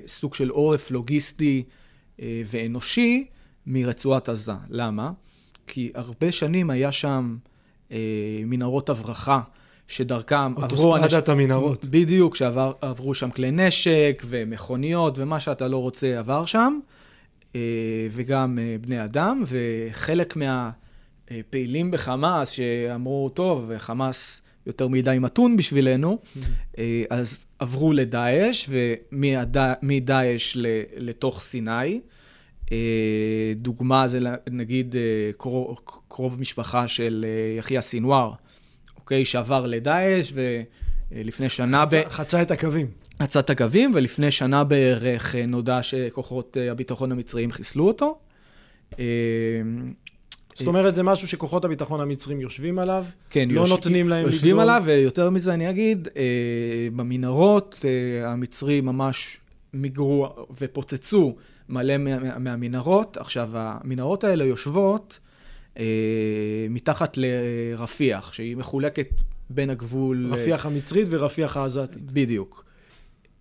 סוג 0.07 0.35
של 0.35 0.49
עורף 0.49 0.91
לוגיסטי 0.91 1.63
ואנושי 2.23 3.27
מרצועת 3.67 4.29
עזה. 4.29 4.53
למה? 4.69 5.11
כי 5.67 5.91
הרבה 5.95 6.33
שנים 6.33 6.71
היה 6.71 6.93
שם 6.93 7.37
מנהרות 8.47 8.89
הברחה, 8.89 9.41
שדרכם 9.91 10.53
עברו... 10.57 10.93
אוטוסטרדת 10.93 11.29
המנהרות. 11.29 11.85
בדיוק, 11.85 12.37
שעברו 12.37 13.15
שם 13.15 13.31
כלי 13.31 13.51
נשק 13.51 14.23
ומכוניות 14.27 15.19
ומה 15.19 15.41
שאתה 15.41 15.69
לא 15.69 15.77
רוצה 15.77 16.19
עבר 16.19 16.45
שם, 16.45 16.79
וגם 18.11 18.59
בני 18.81 19.05
אדם, 19.05 19.45
וחלק 19.47 20.35
מהפעילים 20.37 21.91
בחמאס 21.91 22.51
שאמרו, 22.51 23.29
טוב, 23.29 23.71
חמאס... 23.79 24.43
יותר 24.67 24.89
מדי 24.89 25.17
מתון 25.21 25.57
בשבילנו, 25.57 26.19
אז 27.11 27.47
עברו 27.59 27.93
לדאעש, 27.93 28.71
ומדאעש 29.13 30.57
לתוך 30.97 31.43
סיני. 31.43 32.01
דוגמה 33.57 34.09
זה 34.09 34.19
נגיד 34.51 34.95
קרוב, 35.37 35.77
קרוב 36.09 36.41
משפחה 36.41 36.89
של 36.89 37.27
יחיא 37.59 37.81
סינואר, 37.81 38.33
אוקיי, 39.01 39.25
שעבר 39.25 39.67
לדאעש, 39.67 40.33
ולפני 41.13 41.49
שנה... 41.49 41.85
חצה, 41.87 42.03
ב... 42.03 42.09
חצה 42.09 42.43
את 42.43 42.51
הקווים. 42.51 42.87
חצה 43.23 43.41
את 43.41 43.51
הקווים, 43.51 43.93
ולפני 43.95 44.31
שנה 44.31 44.65
בערך 44.65 45.35
נודע 45.49 45.83
שכוחות 45.83 46.57
הביטחון 46.71 47.13
המצריים 47.13 47.53
חיסלו 47.53 47.87
אותו. 47.87 48.19
זאת 50.55 50.67
אומרת, 50.67 50.95
זה 50.95 51.03
משהו 51.03 51.29
שכוחות 51.29 51.65
הביטחון 51.65 52.01
המצרים 52.01 52.41
יושבים 52.41 52.79
עליו, 52.79 53.05
כן, 53.31 53.49
לא 53.51 53.61
יוש... 53.61 53.71
נותנים 53.71 54.09
להם 54.09 54.19
לגדול. 54.19 54.33
יושבים 54.33 54.59
עליו, 54.59 54.83
ויותר 54.87 55.31
מזה 55.31 55.55
אני 55.55 55.71
אגיד, 55.71 56.09
אה, 56.17 56.89
במנהרות 56.97 57.85
אה, 57.85 58.31
המצרים 58.31 58.87
ממש 58.87 59.39
מיגרו 59.75 60.29
ופוצצו 60.61 61.37
מלא 61.69 61.97
מה, 61.97 62.39
מהמנהרות. 62.39 63.17
עכשיו, 63.17 63.51
המנהרות 63.55 64.25
האלה 64.25 64.45
יושבות 64.45 65.19
אה, 65.23 65.30
מתחת 66.71 67.19
לרפיח, 67.21 68.33
שהיא 68.33 68.57
מחולקת 68.57 69.09
בין 69.51 69.71
הגבול... 69.71 70.27
רפיח 70.31 70.67
המצרית 70.67 71.07
ורפיח 71.11 71.57
העזתית. 71.57 72.11
בדיוק. 72.11 72.65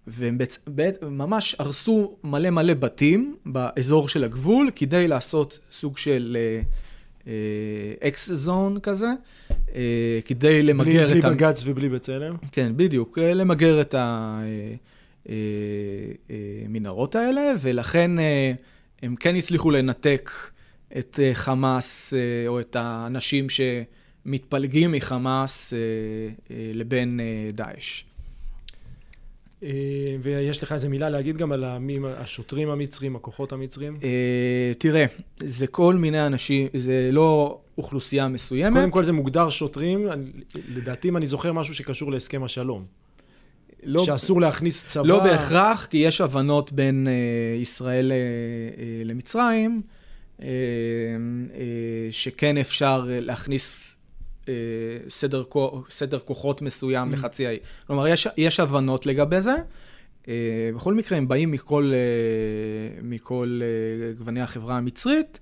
והם 0.08 0.38
בצ... 0.38 0.60
ממש 1.02 1.56
הרסו 1.60 2.18
מלא 2.24 2.50
מלא 2.50 2.74
בתים 2.74 3.36
באזור 3.46 4.08
של 4.08 4.24
הגבול, 4.24 4.70
כדי 4.76 5.08
לעשות 5.08 5.60
סוג 5.72 5.98
של... 5.98 6.38
אקס 8.04 8.32
זון 8.32 8.80
כזה, 8.80 9.08
כדי 10.26 10.62
למגר 10.64 11.08
בלי, 11.08 11.20
את... 11.20 11.26
בלי 11.26 11.36
בג"ץ 11.36 11.64
ובלי 11.66 11.90
בצלם. 11.90 12.36
כן, 12.52 12.74
בדיוק, 12.76 13.18
למגר 13.18 13.82
את 13.82 13.96
המנהרות 16.66 17.16
האלה, 17.16 17.54
ולכן 17.62 18.12
הם 19.02 19.16
כן 19.16 19.36
הצליחו 19.36 19.72
לנתק 19.72 20.32
את 20.98 21.20
חמאס, 21.34 22.14
או 22.48 22.60
את 22.60 22.76
האנשים 22.76 23.48
שמתפלגים 23.50 24.92
מחמאס 24.92 25.74
לבין 26.74 27.20
דאעש. 27.54 28.04
אה, 29.64 29.70
ויש 30.22 30.64
לך 30.64 30.72
איזה 30.72 30.90
מילה 30.90 31.10
להגיד 31.10 31.38
גם 31.38 31.52
על 31.52 31.66
השוטרים 32.18 32.70
המצרים, 32.70 33.16
הכוחות 33.16 33.52
המצרים? 33.52 33.98
אה, 34.04 34.72
תראה, 34.78 35.06
זה 35.38 35.68
כל 35.68 35.96
מיני 35.96 36.26
אנשים, 36.26 36.68
זה 36.74 37.10
לא 37.12 37.60
אוכלוסייה 37.78 38.28
מסוימת. 38.28 38.78
קודם 38.78 38.92
כל 38.92 39.04
זה 39.04 39.12
מוגדר 39.12 39.50
שוטרים, 39.50 40.08
לדעתי 40.76 41.10
אם 41.10 41.18
אני 41.18 41.28
זוכר 41.28 41.54
משהו 41.54 41.76
שקשור 41.76 42.12
להסכם 42.12 42.44
השלום. 42.44 42.86
לא, 43.84 44.06
שאסור 44.06 44.42
להכניס 44.42 44.84
צבא... 44.86 45.08
לא 45.08 45.24
בהכרח, 45.24 45.86
כי 45.86 45.98
יש 45.98 46.22
הבנות 46.22 46.72
בין 46.72 47.08
ישראל 47.62 48.12
למצרים, 49.06 49.82
שכן 52.12 52.58
אפשר 52.58 53.06
להכניס 53.08 53.96
אה, 54.50 55.10
סדר, 55.10 55.44
סדר 55.90 56.20
כוחות 56.20 56.62
מסוים 56.62 57.10
mm. 57.10 57.14
לחצי 57.14 57.48
האי. 57.48 57.58
כלומר, 57.88 58.08
יש, 58.08 58.28
יש 58.38 58.60
הבנות 58.60 59.06
לגבי 59.06 59.42
זה. 59.42 59.56
אה, 60.28 60.70
בכל 60.76 60.94
מקרה, 60.94 61.18
הם 61.18 61.28
באים 61.28 61.52
מכל, 61.52 61.92
אה, 61.94 63.02
מכל 63.04 63.62
גווני 64.18 64.42
החברה 64.42 64.78
המצרית, 64.78 65.40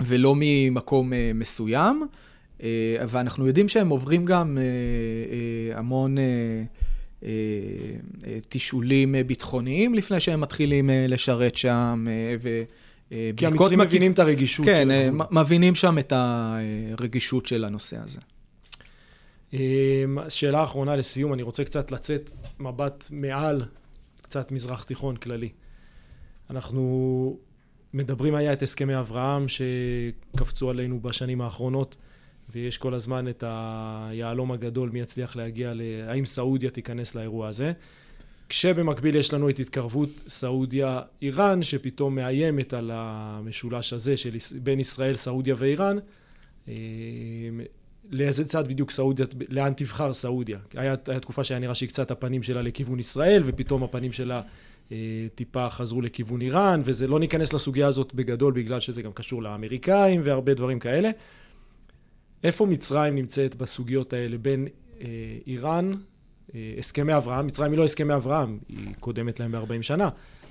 ולא 0.00 0.34
ממקום 0.36 1.12
מסוים. 1.34 2.06
ואנחנו 3.08 3.46
יודעים 3.46 3.68
שהם 3.68 3.88
עוברים 3.88 4.24
גם 4.24 4.58
המון 5.74 6.16
תשאולים 8.48 9.14
ביטחוניים 9.26 9.94
לפני 9.94 10.20
שהם 10.20 10.40
מתחילים 10.40 10.90
לשרת 11.08 11.56
שם, 11.56 12.06
אה, 13.12 13.30
כי 13.36 13.46
המצרים 13.46 13.78
מקיף... 13.78 13.90
מבינים 13.90 14.12
את 14.12 14.18
הרגישות 14.18 14.66
כן, 14.66 14.74
של 14.74 14.90
הגבול. 14.90 15.26
כן, 15.26 15.38
מבינים 15.38 15.74
שם 15.74 15.98
את 15.98 16.12
הרגישות 16.12 17.46
של 17.46 17.64
הנושא 17.64 17.96
הזה. 18.04 18.20
אמ, 19.52 19.58
שאלה 20.28 20.62
אחרונה 20.62 20.96
לסיום, 20.96 21.32
אני 21.32 21.42
רוצה 21.42 21.64
קצת 21.64 21.92
לצאת 21.92 22.30
מבט 22.60 23.06
מעל, 23.10 23.64
קצת 24.22 24.52
מזרח 24.52 24.82
תיכון 24.82 25.16
כללי. 25.16 25.48
אנחנו 26.50 27.38
מדברים 27.94 28.34
היה 28.34 28.52
את 28.52 28.62
הסכמי 28.62 28.98
אברהם 28.98 29.46
שקפצו 29.48 30.70
עלינו 30.70 31.00
בשנים 31.00 31.40
האחרונות, 31.40 31.96
ויש 32.52 32.78
כל 32.78 32.94
הזמן 32.94 33.28
את 33.28 33.44
היהלום 33.46 34.52
הגדול, 34.52 34.90
מי 34.90 35.00
יצליח 35.00 35.36
להגיע 35.36 35.72
ל... 35.74 35.80
האם 36.06 36.26
סעודיה 36.26 36.70
תיכנס 36.70 37.14
לאירוע 37.14 37.48
הזה. 37.48 37.72
כשבמקביל 38.48 39.16
יש 39.16 39.32
לנו 39.32 39.50
את 39.50 39.58
התקרבות 39.58 40.24
סעודיה-איראן, 40.28 41.62
שפתאום 41.62 42.14
מאיימת 42.14 42.74
על 42.74 42.90
המשולש 42.94 43.92
הזה 43.92 44.16
של 44.16 44.36
בין 44.62 44.80
ישראל, 44.80 45.16
סעודיה 45.16 45.54
ואיראן. 45.58 45.96
אה, 46.68 46.74
לאיזה 48.10 48.44
צד 48.44 48.68
בדיוק 48.68 48.90
סעודיה, 48.90 49.26
לאן 49.48 49.72
תבחר 49.72 50.14
סעודיה. 50.14 50.58
היה 50.74 50.96
תקופה 50.96 51.44
שהיה 51.44 51.60
נראה 51.60 51.74
שהיא 51.74 51.88
קצת 51.88 52.10
הפנים 52.10 52.42
שלה 52.42 52.62
לכיוון 52.62 52.98
ישראל, 52.98 53.42
ופתאום 53.46 53.82
הפנים 53.82 54.12
שלה 54.12 54.42
אה, 54.92 54.96
טיפה 55.34 55.68
חזרו 55.68 56.02
לכיוון 56.02 56.40
איראן, 56.40 56.80
וזה 56.84 57.08
לא 57.08 57.20
ניכנס 57.20 57.52
לסוגיה 57.52 57.86
הזאת 57.86 58.14
בגדול, 58.14 58.52
בגלל 58.52 58.80
שזה 58.80 59.02
גם 59.02 59.12
קשור 59.12 59.42
לאמריקאים 59.42 60.20
והרבה 60.24 60.54
דברים 60.54 60.78
כאלה. 60.78 61.10
איפה 62.44 62.66
מצרים 62.66 63.14
נמצאת 63.14 63.54
בסוגיות 63.54 64.12
האלה 64.12 64.38
בין 64.38 64.68
אה, 65.00 65.06
איראן, 65.46 65.92
אה, 66.54 66.74
הסכמי 66.78 67.16
אברהם, 67.16 67.46
מצרים 67.46 67.72
היא 67.72 67.78
לא 67.78 67.84
הסכמי 67.84 68.14
אברהם, 68.14 68.58
היא 68.68 68.78
קודמת 69.00 69.40
להם 69.40 69.52
ב-40 69.52 69.82
שנה, 69.82 70.08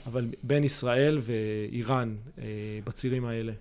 אבל 0.08 0.26
בין 0.44 0.64
ישראל 0.64 1.20
ואיראן 1.22 2.16
אה, 2.42 2.44
בצירים 2.86 3.26
האלה. 3.26 3.52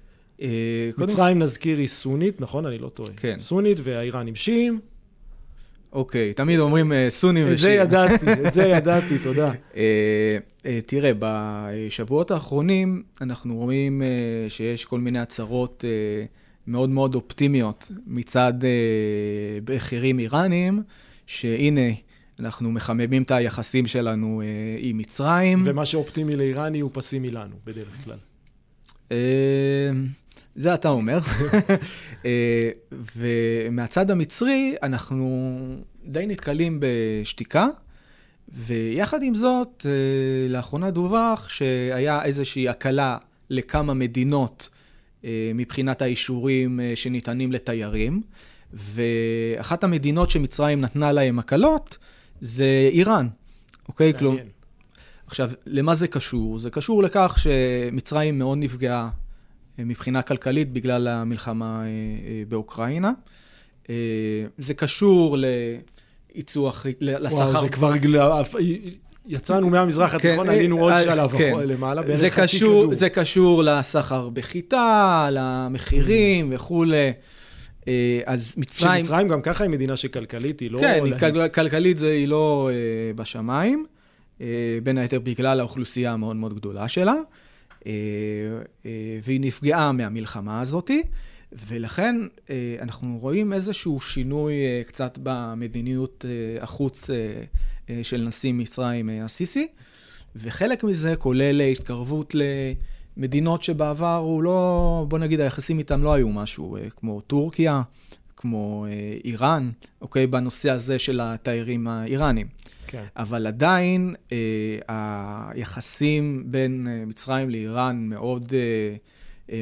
אה, 0.43 0.49
קודם- 0.95 1.05
מצרים, 1.09 1.39
נזכיר, 1.39 1.79
היא 1.79 1.87
סונית, 1.89 2.41
נכון? 2.41 2.67
אני 2.67 2.79
לא 2.79 2.89
טועה. 2.89 3.11
כן. 3.17 3.37
סונית 3.39 3.79
והאיראנים 3.83 4.35
שיעים. 4.37 4.81
אוקיי, 5.93 6.33
תמיד 6.35 6.59
אומרים 6.59 6.93
אה, 6.93 7.07
סונים 7.11 7.45
את 7.45 7.49
זה 7.49 7.55
ושיעים. 7.55 7.81
ידעתי, 7.81 8.33
את 8.47 8.53
זה 8.53 8.63
ידעתי, 8.63 9.19
תודה. 9.25 9.47
אה, 9.77 10.39
אה, 10.67 10.79
תראה, 10.87 11.13
בשבועות 11.19 12.31
האחרונים 12.31 13.03
אנחנו 13.21 13.57
רואים 13.57 14.03
שיש 14.49 14.85
כל 14.85 15.01
מיני 15.01 15.19
הצהרות 15.19 15.85
מאוד 16.69 16.91
מאוד 16.91 17.15
אופטימיות 17.15 17.91
מצד 18.07 18.53
אה, 18.65 19.59
בכירים 19.65 20.19
איראנים, 20.19 20.83
שהנה, 21.27 21.91
אנחנו 22.41 22.71
מחממים 22.73 23.23
את 23.23 23.31
היחסים 23.31 23.87
שלנו 23.87 24.43
אה, 24.43 24.47
עם 24.79 24.99
מצרים. 24.99 25.63
ומה 25.67 25.87
שאופטימי 25.87 26.37
לאיראני 26.37 26.81
הוא 26.81 26.91
פסימי 26.93 27.31
לנו, 27.31 27.57
בדרך 27.65 28.05
כלל. 28.05 28.17
אה, 29.13 29.91
זה 30.57 30.75
אתה 30.75 30.89
אומר. 30.89 31.19
אה, 32.25 32.71
ומהצד 33.17 34.11
המצרי, 34.11 34.75
אנחנו 34.83 35.59
די 36.07 36.25
נתקלים 36.27 36.81
בשתיקה, 36.81 37.67
ויחד 38.49 39.23
עם 39.23 39.35
זאת, 39.35 39.87
אה, 39.89 40.49
לאחרונה 40.49 40.91
דווח 40.91 41.49
שהיה 41.49 42.25
איזושהי 42.25 42.69
הקלה 42.69 43.17
לכמה 43.51 43.95
מדינות 43.95 44.69
מבחינת 45.55 46.03
האישורים 46.03 46.81
אה, 46.81 46.93
שניתנים 46.95 47.53
לתיירים, 47.53 48.23
ואחת 48.73 49.85
המדינות 49.85 50.31
שמצרים 50.31 50.81
נתנה 50.81 51.13
להם 51.13 51.39
הקלות 51.39 51.97
זה 52.41 52.89
איראן. 52.93 53.29
אוקיי? 53.89 54.15
כלומר, 54.19 54.37
מעניין. 54.37 54.53
עכשיו, 55.27 55.51
למה 55.67 55.95
זה 55.95 56.09
קשור? 56.09 56.59
זה 56.59 56.71
קשור 56.71 57.03
לכך 57.03 57.37
שמצרים 57.39 58.39
מאוד 58.39 58.59
נפגעה 58.59 59.11
אה, 59.79 59.85
מבחינה 59.85 60.23
כלכלית 60.23 60.73
בגלל 60.73 61.09
המלחמה 61.09 61.81
אה, 61.83 61.87
אה, 61.87 62.43
באוקראינה. 62.49 63.13
אה, 63.91 63.95
זה 64.59 64.75
קשור 64.75 65.37
לייצוא, 66.35 66.69
הכי- 66.69 66.93
ל- 67.01 67.27
לשכר. 67.27 67.37
וואו, 67.37 67.61
זה 67.61 67.69
כבר... 67.69 67.93
יצאנו 69.29 69.71
מהמזרח 69.71 70.15
התיכון, 70.15 70.47
כן, 70.47 70.53
עלינו 70.53 70.79
עוד 70.81 70.93
אה, 70.93 70.99
שלב 70.99 71.39
כן. 71.39 71.53
למעלה, 71.65 72.03
בערך 72.03 72.19
זה 72.19 72.31
חצי 72.31 72.43
קשור, 72.43 72.83
כדור. 72.83 72.95
זה 72.95 73.09
קשור 73.09 73.63
לסחר 73.63 74.29
בחיטה, 74.29 75.29
למחירים 75.33 76.49
וכולי. 76.53 77.13
אה, 77.89 78.21
אז 78.27 78.55
מצרים... 78.57 79.05
שמצרים 79.05 79.29
גם 79.29 79.43
ככה 79.43 79.65
היא 79.65 79.71
מדינה 79.71 79.97
שכלכלית, 79.97 80.61
היא 80.61 80.71
לא... 80.71 80.79
כן, 80.79 81.01
היא. 81.05 81.15
כל- 81.19 81.49
כלכלית 81.49 81.99
זה 81.99 82.11
היא 82.11 82.29
לא 82.29 82.71
אה, 82.73 82.75
בשמיים, 83.15 83.87
אה, 84.41 84.47
בין 84.83 84.99
היתר 84.99 85.21
בגלל 85.21 85.61
האוכלוסייה 85.61 86.13
המאוד 86.13 86.37
מאוד 86.37 86.55
גדולה 86.55 86.89
שלה, 86.89 87.15
אה, 87.87 87.93
אה, 88.87 88.91
והיא 89.23 89.41
נפגעה 89.41 89.93
מהמלחמה 89.93 90.61
הזאתי, 90.61 91.03
ולכן 91.53 92.17
אה, 92.51 92.77
אנחנו 92.81 93.19
רואים 93.21 93.53
איזשהו 93.53 94.01
שינוי 94.01 94.53
אה, 94.55 94.83
קצת 94.87 95.19
במדיניות 95.23 96.25
אה, 96.29 96.63
החוץ 96.63 97.11
של 98.03 98.23
נשיא 98.23 98.53
מצרים 98.53 99.11
א-סיסי, 99.11 99.69
וחלק 100.37 100.85
מזה 100.85 101.17
כולל 101.17 101.61
התקרבות 101.61 102.35
למדינות 103.17 103.63
שבעבר 103.63 104.17
הוא 104.17 104.43
לא, 104.43 105.05
בוא 105.09 105.19
נגיד 105.19 105.41
היחסים 105.41 105.79
איתם 105.79 106.03
לא 106.03 106.13
היו 106.13 106.29
משהו, 106.29 106.77
כמו 106.97 107.21
טורקיה, 107.21 107.83
כמו 108.37 108.87
איראן, 109.25 109.71
אוקיי? 110.01 110.27
בנושא 110.27 110.71
הזה 110.71 110.99
של 110.99 111.21
התיירים 111.23 111.89
האיראנים. 111.89 112.47
כן. 112.87 113.05
אבל 113.17 113.47
עדיין 113.47 114.15
היחסים 114.89 116.45
בין 116.47 116.87
מצרים 117.07 117.51
לאיראן 117.51 118.09
מאוד 118.09 118.53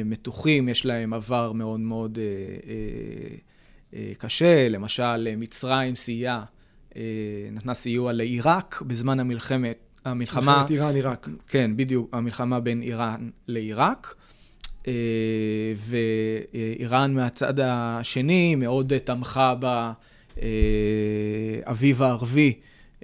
מתוחים, 0.05 0.69
יש 0.69 0.85
להם 0.85 1.13
עבר 1.13 1.51
מאוד 1.51 1.79
מאוד 1.79 2.19
אה, 2.21 2.23
אה, 2.69 3.35
אה, 3.93 4.11
קשה. 4.17 4.69
למשל, 4.69 5.27
אה, 5.27 5.35
מצרים 5.37 5.95
סייעה, 5.95 6.43
אה, 6.95 7.01
נתנה 7.51 7.73
סיוע 7.73 8.13
לעיראק 8.13 8.83
בזמן 8.87 9.19
המלחמת, 9.19 9.77
המלחמה... 10.05 10.51
מלחמת 10.51 10.71
איראן 10.71 10.95
עיראק. 10.95 11.29
כן, 11.47 11.71
בדיוק, 11.75 12.09
המלחמה 12.13 12.59
בין 12.59 12.81
איראן 12.81 13.29
לעיראק. 13.47 14.15
אה, 14.87 14.93
ואיראן 15.77 17.13
מהצד 17.13 17.59
השני 17.59 18.55
מאוד 18.55 18.93
תמכה 18.97 19.55
באביב 21.65 22.01
הערבי 22.01 22.53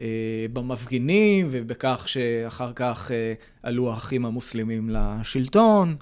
אה, 0.02 0.46
במפגינים, 0.54 1.48
ובכך 1.52 2.04
שאחר 2.08 2.72
כך 2.76 3.12
אה, 3.12 3.34
עלו 3.64 3.92
האחים 3.92 4.26
המוסלמים 4.26 4.90
לשלטון, 4.90 5.90
אה, 5.90 5.96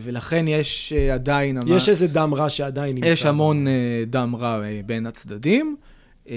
ולכן 0.00 0.48
יש 0.48 0.92
אה, 0.96 1.14
עדיין... 1.14 1.58
יש 1.66 1.88
איזה 1.88 2.06
דם 2.06 2.34
רע 2.34 2.48
שעדיין 2.48 2.94
נמצא. 2.94 3.08
יש 3.08 3.26
המון 3.26 3.68
אה, 3.68 3.72
דם 4.06 4.36
רע 4.38 4.62
אה, 4.64 4.80
בין 4.86 5.06
הצדדים, 5.06 5.76
אה, 6.28 6.34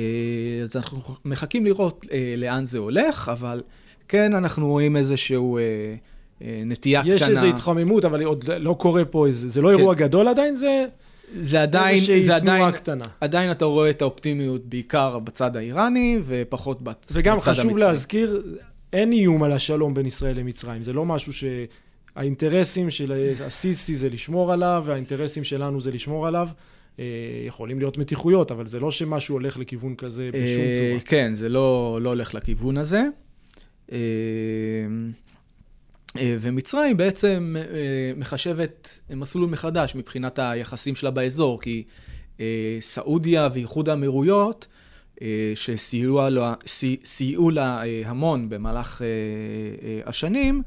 אז 0.63 0.75
אנחנו 0.77 0.99
מחכים 1.25 1.65
לראות 1.65 2.07
אה, 2.11 2.33
לאן 2.37 2.65
זה 2.65 2.77
הולך, 2.77 3.29
אבל 3.33 3.61
כן 4.07 4.33
אנחנו 4.33 4.67
רואים 4.67 4.97
איזשהו 4.97 5.57
אה, 5.57 5.61
אה, 6.41 6.61
נטייה 6.65 7.01
יש 7.05 7.23
קטנה. 7.23 7.35
איזו 7.35 7.47
התחממות, 7.47 8.05
אבל 8.05 8.23
עוד 8.23 8.45
לא 8.57 8.73
קורה 8.73 9.05
פה 9.05 9.27
איזה... 9.27 9.47
זה 9.47 9.61
לא 9.61 9.69
אירוע 9.71 9.93
גדול 9.93 10.27
עדיין, 10.27 10.55
זה 10.55 10.85
זה 11.39 11.61
עדיין, 11.61 11.99
זה 12.21 12.35
עדיין, 12.35 12.71
קטנה. 12.71 13.05
עדיין 13.21 13.51
אתה 13.51 13.65
רואה 13.65 13.89
את 13.89 14.01
האופטימיות 14.01 14.65
בעיקר 14.65 15.19
בצד 15.19 15.55
האיראני 15.55 16.19
ופחות 16.25 16.81
בצ, 16.81 16.95
בצד 17.01 17.19
וגם 17.19 17.33
המצרי. 17.33 17.55
חשוב 17.55 17.77
להזכיר, 17.77 18.43
אין 18.93 19.11
איום 19.11 19.43
על 19.43 19.51
השלום 19.51 19.93
בין 19.93 20.05
ישראל 20.05 20.39
למצרים. 20.39 20.83
זה 20.83 20.93
לא 20.93 21.05
משהו 21.05 21.33
ש... 21.33 21.43
האינטרסים 22.15 22.89
של 22.89 23.11
הסיסי 23.45 23.95
זה 23.95 24.09
לשמור 24.09 24.53
עליו, 24.53 24.83
והאינטרסים 24.85 25.43
שלנו 25.43 25.81
זה 25.81 25.91
לשמור 25.91 26.27
עליו. 26.27 26.49
אה, 26.99 27.05
יכולים 27.47 27.79
להיות 27.79 27.97
מתיחויות, 27.97 28.51
אבל 28.51 28.67
זה 28.67 28.79
לא 28.79 28.91
שמשהו 28.91 29.35
הולך 29.35 29.57
לכיוון 29.57 29.95
כזה 29.95 30.29
בשום 30.33 30.61
אה, 30.61 30.73
צורה. 30.75 30.99
כן, 31.05 31.33
זה 31.33 31.49
לא, 31.49 31.99
לא 32.01 32.09
הולך 32.09 32.33
לכיוון 32.33 32.77
הזה. 32.77 33.03
אה, 33.91 33.97
ומצרים 36.15 36.97
בעצם 36.97 37.55
מחשבת 38.17 38.99
מסלול 39.09 39.49
מחדש 39.49 39.95
מבחינת 39.95 40.39
היחסים 40.39 40.95
שלה 40.95 41.11
באזור, 41.11 41.61
כי 41.61 41.83
סעודיה 42.79 43.49
ואיחוד 43.53 43.89
האמירויות, 43.89 44.67
שסייעו 45.55 46.29
לה, 46.29 46.53
סי- 47.05 47.35
לה 47.51 47.81
המון 48.05 48.49
במהלך 48.49 49.01
השנים, 50.05 50.61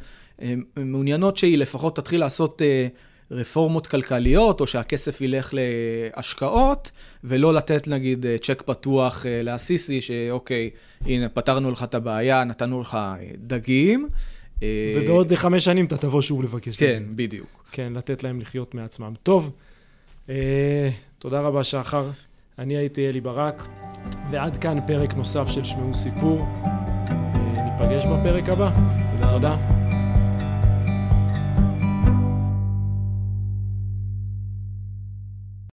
מעוניינות 0.77 1.37
שהיא 1.37 1.59
לפחות 1.59 1.97
תתחיל 1.97 2.21
לעשות 2.21 2.63
אה, 2.63 2.87
רפורמות 3.31 3.87
כלכליות, 3.87 4.61
או 4.61 4.67
שהכסף 4.67 5.21
ילך 5.21 5.55
להשקעות, 5.55 6.91
ולא 7.25 7.55
לתת 7.55 7.89
נגיד 7.89 8.27
אה, 8.27 8.37
צ'ק 8.43 8.63
פתוח 8.63 9.27
אה, 9.27 9.41
לאסיסי, 9.43 10.01
שאוקיי, 10.01 10.71
הנה, 11.07 11.29
פתרנו 11.29 11.71
לך 11.71 11.83
את 11.83 11.95
הבעיה, 11.95 12.45
נתנו 12.45 12.81
לך 12.81 12.99
דגים. 13.37 14.09
ובעוד 14.97 15.35
חמש 15.35 15.65
שנים 15.65 15.85
אתה 15.85 15.97
תבוא 15.97 16.23
שוב 16.23 16.43
לבקש. 16.43 16.77
כן, 16.77 17.03
זה. 17.07 17.15
בדיוק. 17.15 17.65
כן, 17.73 17.93
לתת 17.97 18.23
להם 18.23 18.41
לחיות 18.41 18.75
מעצמם. 18.75 19.13
טוב, 19.23 19.51
אה, 20.29 20.89
תודה 21.19 21.41
רבה 21.41 21.65
שחר. 21.65 22.11
אני 22.59 22.77
הייתי 22.77 23.09
אלי 23.09 23.21
ברק, 23.21 23.69
ועד 24.31 24.57
כאן 24.57 24.79
פרק 24.87 25.15
נוסף 25.15 25.49
של 25.49 25.65
שמעו 25.65 25.95
סיפור. 25.95 26.47
ניפגש 27.65 28.05
בפרק 28.05 28.49
הבא. 28.49 28.71
תודה. 29.31 29.86